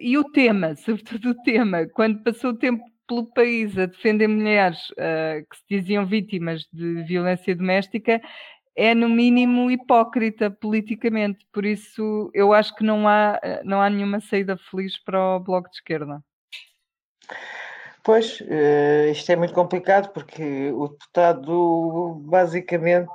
e 0.00 0.16
o 0.16 0.24
tema, 0.24 0.74
sobretudo 0.78 1.30
o 1.30 1.42
tema, 1.42 1.86
quando 1.88 2.22
passou 2.22 2.52
o 2.52 2.56
tempo 2.56 2.82
pelo 3.12 3.26
país 3.26 3.76
a 3.76 3.84
defender 3.84 4.26
mulheres 4.26 4.90
uh, 4.92 5.46
que 5.48 5.56
se 5.56 5.64
diziam 5.68 6.06
vítimas 6.06 6.66
de 6.72 7.02
violência 7.02 7.54
doméstica 7.54 8.20
é 8.74 8.94
no 8.94 9.06
mínimo 9.06 9.70
hipócrita 9.70 10.50
politicamente, 10.50 11.46
por 11.52 11.66
isso 11.66 12.30
eu 12.32 12.54
acho 12.54 12.74
que 12.74 12.82
não 12.82 13.06
há, 13.06 13.38
eh, 13.42 13.60
não 13.64 13.82
há 13.82 13.90
nenhuma 13.90 14.18
saída 14.18 14.56
feliz 14.56 14.96
para 15.04 15.36
o 15.36 15.40
Bloco 15.40 15.68
de 15.68 15.76
Esquerda. 15.76 16.24
Pois, 18.02 18.40
uh, 18.40 19.10
isto 19.10 19.30
é 19.30 19.36
muito 19.36 19.52
complicado 19.52 20.10
porque 20.14 20.72
o 20.72 20.88
deputado 20.88 22.22
basicamente 22.24 23.10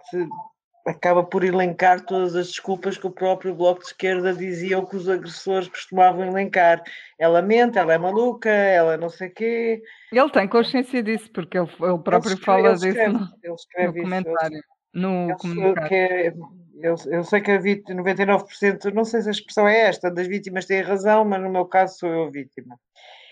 acaba 0.87 1.21
por 1.23 1.43
elencar 1.43 2.05
todas 2.05 2.35
as 2.35 2.47
desculpas 2.47 2.97
que 2.97 3.05
o 3.05 3.11
próprio 3.11 3.53
Bloco 3.53 3.81
de 3.81 3.87
Esquerda 3.87 4.33
dizia 4.33 4.83
que 4.85 4.95
os 4.95 5.09
agressores 5.09 5.67
costumavam 5.67 6.23
elencar. 6.25 6.81
Ela 7.19 7.41
mente, 7.41 7.77
ela 7.77 7.93
é 7.93 7.97
maluca, 7.97 8.49
ela 8.49 8.95
não 8.95 9.09
sei 9.09 9.29
quê. 9.29 9.83
Ele 10.11 10.29
tem 10.31 10.47
consciência 10.47 11.03
disso, 11.03 11.29
porque 11.31 11.57
ele, 11.57 11.67
ele 11.67 11.97
próprio 11.99 12.29
ele 12.31 12.35
escreve, 12.35 12.45
fala 12.45 12.69
ele 12.69 12.75
disso 12.75 12.87
escreve, 12.87 13.11
no, 13.11 13.97
no 13.97 14.01
comentário. 14.03 14.63
no 14.93 15.29
Eu, 15.29 15.37
comunicado. 15.37 15.93
é- 15.93 16.33
eu, 16.79 16.95
eu 17.07 17.23
sei 17.23 17.41
que 17.41 17.51
a 17.51 17.57
vítima, 17.57 18.03
99%, 18.03 18.93
não 18.93 19.03
sei 19.03 19.21
se 19.23 19.27
a 19.27 19.31
expressão 19.31 19.67
é 19.67 19.79
esta, 19.79 20.11
das 20.11 20.27
vítimas 20.27 20.65
têm 20.65 20.81
razão, 20.81 21.25
mas 21.25 21.41
no 21.41 21.49
meu 21.49 21.65
caso 21.65 21.97
sou 21.97 22.09
eu 22.09 22.23
a 22.25 22.29
vítima. 22.29 22.79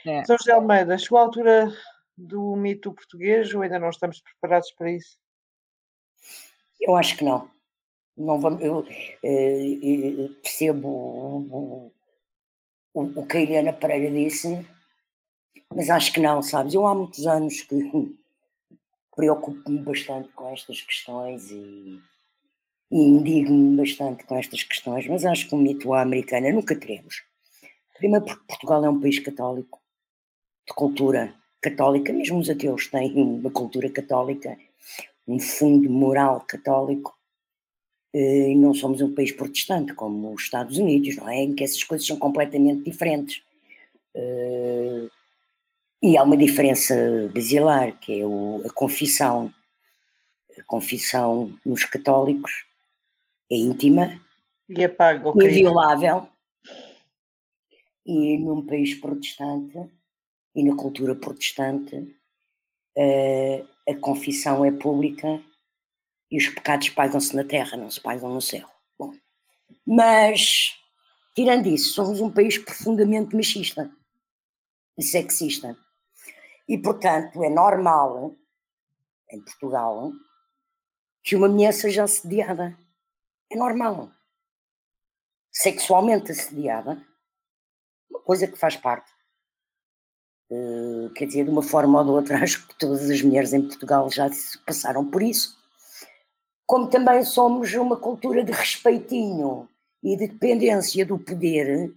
É. 0.05 0.23
São 0.25 0.35
José 0.37 0.51
Almeida, 0.51 0.97
chegou 0.97 1.19
a 1.19 1.21
altura 1.21 1.71
do 2.17 2.55
mito 2.55 2.91
português 2.91 3.53
ou 3.53 3.61
ainda 3.61 3.77
não 3.77 3.89
estamos 3.89 4.19
preparados 4.19 4.71
para 4.71 4.91
isso? 4.91 5.17
Eu 6.85 6.95
acho 6.95 7.17
que 7.17 7.23
não. 7.23 7.49
não 8.15 8.39
vamos, 8.39 8.61
eu 8.61 8.85
eh, 9.23 9.73
eh, 9.83 10.29
percebo 10.43 10.87
o, 10.87 11.91
o, 12.93 13.01
o 13.21 13.25
que 13.25 13.37
a 13.37 13.41
Helena 13.41 13.73
Pereira 13.73 14.13
disse, 14.13 14.63
mas 15.73 15.89
acho 15.89 16.13
que 16.13 16.19
não, 16.19 16.43
sabes? 16.43 16.75
Eu 16.75 16.85
há 16.85 16.93
muitos 16.93 17.25
anos 17.25 17.61
que 17.61 17.75
preocupo-me 19.15 19.79
bastante 19.79 20.29
com 20.33 20.53
estas 20.53 20.79
questões 20.79 21.49
e, 21.49 21.99
e 22.91 22.97
indigno-me 22.97 23.77
bastante 23.77 24.23
com 24.25 24.37
estas 24.37 24.61
questões, 24.61 25.07
mas 25.07 25.25
acho 25.25 25.49
que 25.49 25.55
o 25.55 25.57
mito 25.57 25.91
à 25.91 26.01
americana 26.03 26.51
nunca 26.51 26.75
teremos. 26.75 27.23
Primeiro 27.97 28.25
porque 28.25 28.45
Portugal 28.45 28.85
é 28.85 28.89
um 28.89 29.01
país 29.01 29.17
católico, 29.17 29.81
de 30.67 30.73
cultura 30.75 31.33
católica, 31.59 32.13
mesmo 32.13 32.37
os 32.37 32.49
ateus 32.49 32.87
têm 32.91 33.11
uma 33.15 33.49
cultura 33.49 33.89
católica, 33.89 34.55
um 35.27 35.39
fundo 35.39 35.89
moral 35.89 36.41
católico, 36.47 37.17
eh, 38.13 38.49
e 38.51 38.55
não 38.55 38.73
somos 38.73 39.01
um 39.01 39.13
país 39.13 39.31
protestante 39.31 39.93
como 39.93 40.33
os 40.33 40.43
Estados 40.43 40.77
Unidos, 40.77 41.15
não 41.17 41.27
é? 41.29 41.37
Em 41.43 41.53
que 41.55 41.63
essas 41.63 41.83
coisas 41.83 42.05
são 42.07 42.17
completamente 42.17 42.83
diferentes. 42.83 43.41
Eh, 44.15 45.09
E 46.03 46.17
há 46.17 46.23
uma 46.23 46.37
diferença 46.37 46.93
basilar, 47.33 47.97
que 47.99 48.19
é 48.21 48.25
o- 48.25 48.61
a 48.65 48.69
confissão. 48.71 49.51
A 50.59 50.63
confissão 50.63 51.57
nos 51.65 51.83
católicos 51.85 52.65
é 53.51 53.55
íntima, 53.55 54.21
E 54.69 54.83
apaga 54.83 55.27
o 55.27 55.33
crime. 55.33 55.51
inviolável, 55.61 56.27
e 58.05 58.37
num 58.37 58.63
país 58.65 58.93
protestante 58.95 59.89
e 60.55 60.63
na 60.63 60.75
cultura 60.75 61.15
protestante 61.15 62.15
eh, 62.95 63.65
a 63.87 63.95
confissão 63.95 64.65
é 64.65 64.71
pública 64.71 65.41
e 66.31 66.37
os 66.37 66.47
pecados 66.49 66.89
pagam-se 66.89 67.35
na 67.35 67.43
terra, 67.43 67.77
não 67.77 67.89
se 67.89 68.01
pagam 68.01 68.33
no 68.33 68.41
céu. 68.41 68.67
Bom, 68.97 69.13
mas, 69.85 70.75
tirando 71.35 71.67
isso, 71.67 71.93
somos 71.93 72.19
um 72.19 72.31
país 72.31 72.57
profundamente 72.57 73.35
machista 73.35 73.91
e 74.97 75.03
sexista. 75.03 75.77
E, 76.67 76.77
portanto, 76.77 77.43
é 77.43 77.49
normal, 77.49 78.35
em 79.31 79.39
Portugal, 79.41 80.11
que 81.23 81.35
uma 81.35 81.47
mulher 81.47 81.73
seja 81.73 82.03
assediada. 82.03 82.77
É 83.51 83.55
normal. 83.55 84.11
Sexualmente 85.51 86.31
assediada, 86.31 87.05
uma 88.09 88.19
coisa 88.21 88.47
que 88.47 88.57
faz 88.57 88.75
parte. 88.75 89.11
Quer 91.15 91.27
dizer, 91.27 91.45
de 91.45 91.49
uma 91.49 91.63
forma 91.63 91.99
ou 91.99 92.05
de 92.05 92.11
outra, 92.11 92.37
acho 92.43 92.67
que 92.67 92.75
todas 92.77 93.09
as 93.09 93.21
mulheres 93.21 93.53
em 93.53 93.61
Portugal 93.61 94.09
já 94.11 94.29
passaram 94.65 95.09
por 95.09 95.23
isso. 95.23 95.57
Como 96.67 96.89
também 96.89 97.23
somos 97.23 97.73
uma 97.73 97.95
cultura 97.95 98.43
de 98.43 98.51
respeitinho 98.51 99.69
e 100.03 100.17
de 100.17 100.27
dependência 100.27 101.05
do 101.05 101.17
poder, 101.17 101.93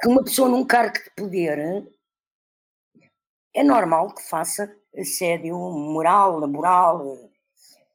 que 0.00 0.08
uma 0.08 0.22
pessoa 0.22 0.48
num 0.48 0.64
cargo 0.64 0.94
de 0.94 1.10
poder 1.16 1.86
é 3.54 3.62
normal 3.62 4.14
que 4.14 4.22
faça 4.22 4.74
assédio 4.96 5.56
moral, 5.56 6.38
laboral. 6.38 7.30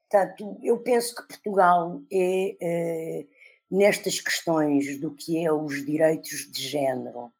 Portanto, 0.09 0.57
eu 0.63 0.79
penso 0.79 1.15
que 1.15 1.27
Portugal 1.27 2.01
é, 2.11 2.57
eh, 2.61 3.25
nestas 3.69 4.19
questões 4.19 4.99
do 4.99 5.13
que 5.13 5.43
é 5.45 5.51
os 5.51 5.85
direitos 5.85 6.49
de 6.51 6.61
género 6.61 7.31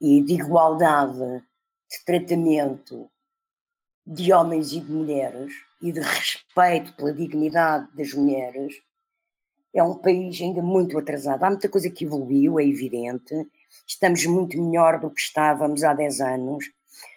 e 0.00 0.22
de 0.22 0.34
igualdade 0.34 1.42
de 1.90 2.04
tratamento 2.04 3.10
de 4.06 4.32
homens 4.32 4.72
e 4.72 4.80
de 4.80 4.90
mulheres 4.90 5.52
e 5.80 5.92
de 5.92 6.00
respeito 6.00 6.94
pela 6.94 7.12
dignidade 7.12 7.88
das 7.94 8.12
mulheres, 8.12 8.74
é 9.74 9.82
um 9.82 9.94
país 9.94 10.40
ainda 10.40 10.62
muito 10.62 10.98
atrasado. 10.98 11.42
Há 11.44 11.50
muita 11.50 11.68
coisa 11.68 11.90
que 11.90 12.04
evoluiu, 12.04 12.58
é 12.58 12.64
evidente. 12.64 13.46
Estamos 13.86 14.24
muito 14.26 14.60
melhor 14.60 14.98
do 14.98 15.10
que 15.10 15.20
estávamos 15.20 15.84
há 15.84 15.92
10 15.92 16.20
anos. 16.20 16.70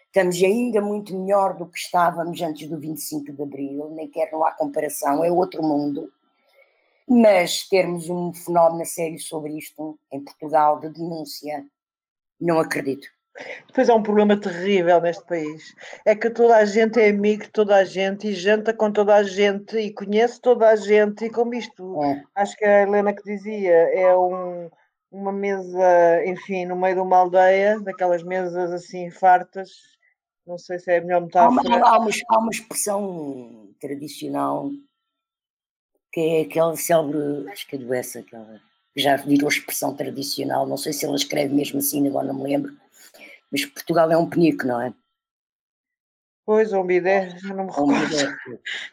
Estamos 0.08 0.36
ainda 0.44 0.82
muito 0.82 1.18
melhor 1.18 1.56
do 1.56 1.66
que 1.66 1.80
estávamos 1.80 2.42
antes 2.42 2.68
do 2.68 2.78
25 2.78 3.32
de 3.32 3.42
Abril, 3.42 3.90
nem 3.92 4.10
quer 4.10 4.30
não 4.32 4.46
há 4.46 4.52
comparação, 4.52 5.24
é 5.24 5.32
outro 5.32 5.64
mundo. 5.64 6.12
Mas 7.08 7.68
termos 7.70 8.10
um 8.10 8.34
fenómeno 8.34 8.86
sério 8.86 9.20
sobre 9.20 9.58
isto 9.58 9.98
em 10.12 10.22
Portugal 10.22 10.82
de 10.82 10.90
denúncia, 10.90 11.66
não 12.40 12.60
acredito. 12.60 13.08
Depois 13.68 13.90
há 13.90 13.96
um 13.96 14.04
problema 14.04 14.40
terrível 14.40 15.00
neste 15.02 15.24
país. 15.26 15.74
É 16.06 16.14
que 16.16 16.30
toda 16.30 16.58
a 16.58 16.66
gente 16.66 17.00
é 17.00 17.10
amigo 17.10 17.44
de 17.44 17.50
toda 17.50 17.76
a 17.78 17.84
gente 17.86 18.28
e 18.28 18.34
janta 18.34 18.74
com 18.74 18.92
toda 18.92 19.16
a 19.16 19.24
gente 19.24 19.78
e 19.78 19.92
conhece 19.94 20.40
toda 20.42 20.68
a 20.70 20.76
gente. 20.76 21.26
E 21.26 21.30
como 21.30 21.54
isto, 21.54 22.02
É. 22.04 22.24
acho 22.36 22.56
que 22.58 22.66
a 22.66 22.82
Helena 22.84 23.14
que 23.14 23.24
dizia, 23.24 23.72
é 23.74 24.16
um, 24.16 24.70
uma 25.12 25.32
mesa, 25.32 26.26
enfim, 26.26 26.66
no 26.66 26.76
meio 26.76 26.96
de 26.96 27.02
uma 27.02 27.18
aldeia, 27.18 27.80
daquelas 27.80 28.22
mesas 28.24 28.72
assim 28.72 29.10
fartas. 29.10 29.70
Não 30.46 30.58
sei 30.58 30.78
se 30.80 30.92
é 30.92 30.98
a 30.98 31.02
melhor 31.02 31.18
Há 31.36 31.48
uma, 31.48 31.62
metáfora. 31.64 31.86
há 31.88 31.98
uma- 32.00 32.12
há 32.30 32.38
uma 32.40 32.52
expressão 32.52 33.70
tradicional 33.80 34.70
que 36.12 36.20
é 36.20 36.42
aquela 36.42 36.76
célebre, 36.76 37.50
acho 37.50 37.66
que 37.68 37.78
é 37.78 37.80
do 37.80 37.94
essa, 37.94 38.20
aquela, 38.20 38.60
que 38.94 39.00
já 39.02 39.16
virou 39.16 39.48
expressão 39.48 39.96
tradicional, 39.96 40.68
não 40.68 40.76
sei 40.76 40.92
se 40.92 41.06
ela 41.06 41.16
escreve 41.16 41.54
mesmo 41.54 41.80
assim, 41.80 42.06
agora 42.06 42.28
não 42.28 42.34
me 42.36 42.44
lembro, 42.44 42.74
mas 43.52 43.66
Portugal 43.66 44.12
é 44.12 44.18
um 44.18 44.30
penico, 44.30 44.66
não 44.66 44.82
é? 44.82 44.94
Pois, 46.46 46.74
um 46.74 46.84
bidé, 46.84 47.30
já 47.38 47.54
não 47.54 47.66
me 47.66 47.72
É 47.72 47.80
um 47.80 47.86
recordo. 47.86 48.10
bidé. 48.10 48.36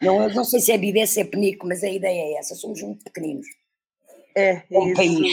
Não, 0.01 0.21
eu 0.23 0.33
não 0.33 0.43
sei 0.43 0.59
se 0.59 0.71
é 0.71 0.77
bidé, 0.77 1.05
se 1.05 1.19
é 1.19 1.25
penico, 1.25 1.67
mas 1.67 1.83
a 1.83 1.89
ideia 1.89 2.35
é 2.35 2.39
essa, 2.39 2.55
somos 2.55 2.81
muito 2.81 3.03
pequeninos. 3.03 3.47
É, 4.35 4.63
É 4.71 4.79
um 4.79 4.87
isso 4.91 4.95
país. 4.95 5.27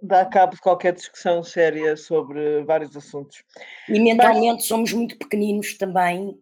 dá 0.00 0.24
cabo 0.24 0.54
de 0.54 0.60
qualquer 0.60 0.94
discussão 0.94 1.42
séria 1.44 1.96
sobre 1.96 2.62
vários 2.64 2.96
assuntos. 2.96 3.44
E 3.88 4.00
mentalmente 4.00 4.64
somos 4.64 4.92
muito 4.92 5.18
pequeninos 5.18 5.76
também 5.76 6.40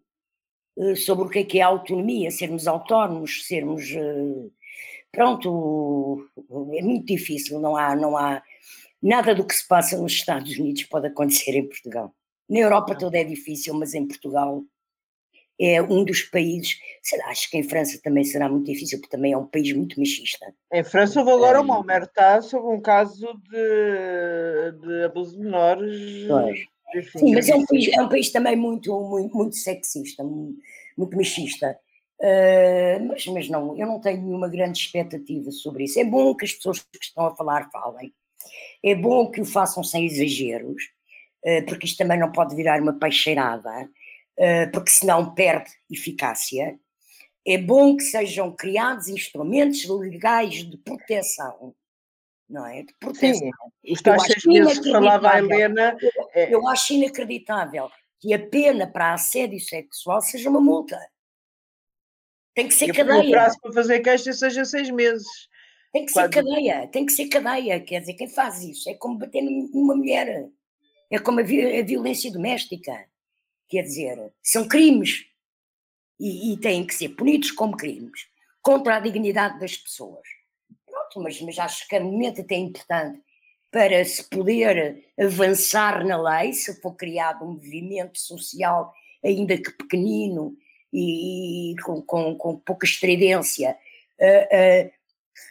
eh, 0.78 0.94
sobre 0.94 1.26
o 1.26 1.28
que 1.28 1.40
é 1.40 1.44
que 1.44 1.58
é 1.58 1.62
a 1.62 1.66
autonomia, 1.66 2.30
sermos 2.30 2.66
autónomos, 2.66 3.46
sermos. 3.46 3.82
eh, 3.90 4.48
Pronto, 5.10 6.26
é 6.72 6.80
muito 6.80 7.04
difícil, 7.04 7.60
não 7.60 7.76
há, 7.76 7.94
não 7.94 8.16
há. 8.16 8.42
Nada 9.02 9.34
do 9.34 9.44
que 9.44 9.54
se 9.54 9.66
passa 9.66 9.96
nos 9.96 10.12
Estados 10.12 10.56
Unidos 10.56 10.84
pode 10.84 11.08
acontecer 11.08 11.52
em 11.56 11.66
Portugal. 11.68 12.14
Na 12.48 12.60
Europa 12.60 12.94
toda 12.94 13.18
é 13.18 13.24
difícil, 13.24 13.74
mas 13.74 13.94
em 13.94 14.06
Portugal 14.06 14.62
é 15.60 15.82
um 15.82 16.04
dos 16.04 16.22
países. 16.22 16.78
Sei 17.02 17.18
lá, 17.18 17.26
acho 17.28 17.50
que 17.50 17.56
em 17.56 17.62
França 17.62 18.00
também 18.02 18.24
será 18.24 18.48
muito 18.48 18.66
difícil, 18.66 19.00
porque 19.00 19.16
também 19.16 19.32
é 19.32 19.36
um 19.38 19.46
país 19.46 19.72
muito 19.74 19.98
machista. 19.98 20.54
Em 20.72 20.84
França 20.84 21.18
houve 21.20 21.32
agora 21.32 21.60
uma 21.60 21.78
omerta 21.78 22.40
sobre 22.42 22.74
um 22.74 22.80
caso 22.80 23.26
de, 23.50 24.72
de 24.80 25.04
abuso 25.04 25.36
de 25.36 25.42
menores. 25.44 26.26
Pois. 26.28 26.58
Enfim, 26.94 27.18
Sim, 27.20 27.34
mas 27.34 27.48
é 27.48 27.54
um 27.54 27.64
país, 27.64 27.88
é 27.88 28.02
um 28.02 28.08
país 28.08 28.30
também 28.30 28.54
muito, 28.54 29.00
muito, 29.00 29.34
muito 29.36 29.56
sexista, 29.56 30.22
mu- 30.22 30.54
muito 30.96 31.16
machista. 31.16 31.78
Ah, 32.20 32.98
mas, 33.08 33.26
mas 33.26 33.48
não, 33.48 33.76
eu 33.76 33.86
não 33.86 34.00
tenho 34.00 34.22
nenhuma 34.22 34.48
grande 34.48 34.78
expectativa 34.78 35.50
sobre 35.50 35.84
isso. 35.84 35.98
É 35.98 36.04
bom 36.04 36.34
que 36.36 36.44
as 36.44 36.52
pessoas 36.52 36.80
que 36.80 36.98
estão 37.00 37.26
a 37.26 37.34
falar 37.34 37.70
falem. 37.70 38.12
É 38.84 38.94
bom 38.94 39.30
que 39.30 39.40
o 39.40 39.44
façam 39.44 39.82
sem 39.84 40.04
exageros, 40.06 40.82
ah, 41.44 41.62
porque 41.66 41.86
isto 41.86 41.98
também 41.98 42.18
não 42.18 42.32
pode 42.32 42.54
virar 42.54 42.80
uma 42.80 42.98
peixeirada, 42.98 43.70
ah, 43.70 44.70
porque 44.72 44.90
senão 44.90 45.34
perde 45.34 45.70
eficácia. 45.90 46.78
É 47.46 47.58
bom 47.58 47.96
que 47.96 48.04
sejam 48.04 48.54
criados 48.54 49.08
instrumentos 49.08 49.84
legais 49.84 50.64
de 50.64 50.76
proteção, 50.78 51.74
não 52.48 52.66
é? 52.66 52.82
De 52.82 52.94
proteção. 53.00 53.34
Sim, 53.84 53.92
os 53.92 53.98
Eu 53.98 54.02
tais 54.04 54.22
acho 54.22 54.40
seis 54.40 54.44
meses 54.44 54.78
que 54.78 54.90
falava 54.90 55.30
a. 55.30 55.38
Helena, 55.38 55.96
é, 56.34 56.54
Eu 56.54 56.68
acho 56.68 56.92
inacreditável 56.92 57.90
que 58.20 58.32
a 58.32 58.38
pena 58.38 58.86
para 58.86 59.14
assédio 59.14 59.58
sexual 59.58 60.20
seja 60.20 60.48
uma 60.48 60.60
multa. 60.60 60.96
Tem 62.54 62.68
que 62.68 62.74
ser 62.74 62.88
e 62.88 62.90
o 62.92 62.94
cadeia. 62.94 63.30
prazo 63.30 63.58
para 63.60 63.72
fazer 63.72 64.00
queixa 64.00 64.32
seja 64.32 64.64
seis 64.64 64.90
meses. 64.90 65.26
Tem 65.92 66.06
que 66.06 66.12
ser 66.12 66.20
quando- 66.20 66.32
cadeia. 66.32 66.88
Tem 66.88 67.06
que 67.06 67.12
ser 67.12 67.28
cadeia. 67.28 67.80
Quer 67.80 68.00
dizer, 68.00 68.14
quem 68.14 68.28
faz 68.28 68.62
isso 68.62 68.88
é 68.88 68.94
como 68.94 69.18
bater 69.18 69.42
num- 69.42 69.70
numa 69.72 69.94
mulher. 69.94 70.48
É 71.10 71.18
como 71.18 71.40
a, 71.40 71.42
a 71.42 71.82
violência 71.82 72.32
doméstica. 72.32 73.06
Quer 73.68 73.82
dizer, 73.82 74.32
são 74.42 74.66
crimes. 74.66 75.26
E, 76.18 76.52
e 76.52 76.56
têm 76.56 76.86
que 76.86 76.94
ser 76.94 77.10
punidos 77.10 77.50
como 77.50 77.76
crimes. 77.76 78.26
Contra 78.62 78.96
a 78.96 79.00
dignidade 79.00 79.58
das 79.58 79.76
pessoas. 79.76 80.26
Pronto, 80.86 81.20
mas, 81.20 81.40
mas 81.40 81.58
acho 81.58 81.86
que 81.88 81.96
é 81.96 82.00
momento 82.00 82.40
até 82.40 82.54
importante 82.54 83.20
para 83.70 84.04
se 84.04 84.28
poder 84.28 85.02
avançar 85.18 86.04
na 86.04 86.20
lei, 86.20 86.52
se 86.52 86.78
for 86.82 86.94
criado 86.94 87.42
um 87.44 87.52
movimento 87.52 88.18
social, 88.18 88.92
ainda 89.24 89.56
que 89.56 89.70
pequenino, 89.72 90.54
e, 90.92 91.74
com, 91.82 92.02
com, 92.02 92.36
com, 92.36 92.58
pouca 92.58 92.84
estridência 92.84 93.76
uh, 94.20 94.86
uh, 94.86 94.90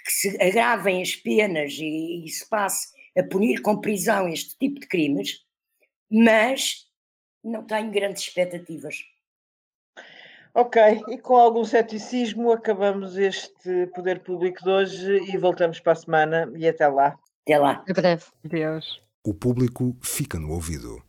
que 0.05 0.11
se 0.11 0.41
agravem 0.41 1.01
as 1.01 1.15
penas 1.15 1.73
e, 1.73 2.25
e, 2.25 2.29
se 2.29 2.47
passe 2.47 2.89
a 3.17 3.23
punir 3.23 3.61
com 3.61 3.81
prisão 3.81 4.27
este 4.27 4.57
tipo 4.57 4.79
de 4.79 4.87
crimes, 4.87 5.39
mas 6.09 6.87
não 7.43 7.63
tenho 7.65 7.91
grandes 7.91 8.23
expectativas. 8.23 8.97
Ok, 10.53 10.81
e 11.07 11.17
com 11.17 11.37
algum 11.37 11.63
ceticismo 11.63 12.51
acabamos 12.51 13.17
este 13.17 13.87
Poder 13.95 14.21
Público 14.21 14.61
de 14.63 14.69
hoje 14.69 15.33
e 15.33 15.37
voltamos 15.37 15.79
para 15.79 15.93
a 15.93 15.95
semana 15.95 16.51
e 16.57 16.67
até 16.67 16.87
lá. 16.87 17.17
Até 17.43 17.57
lá. 17.57 17.71
Até 17.71 17.93
breve. 17.93 18.25
Deus. 18.43 19.01
O 19.25 19.33
público 19.33 19.95
fica 20.01 20.37
no 20.37 20.51
ouvido. 20.51 21.01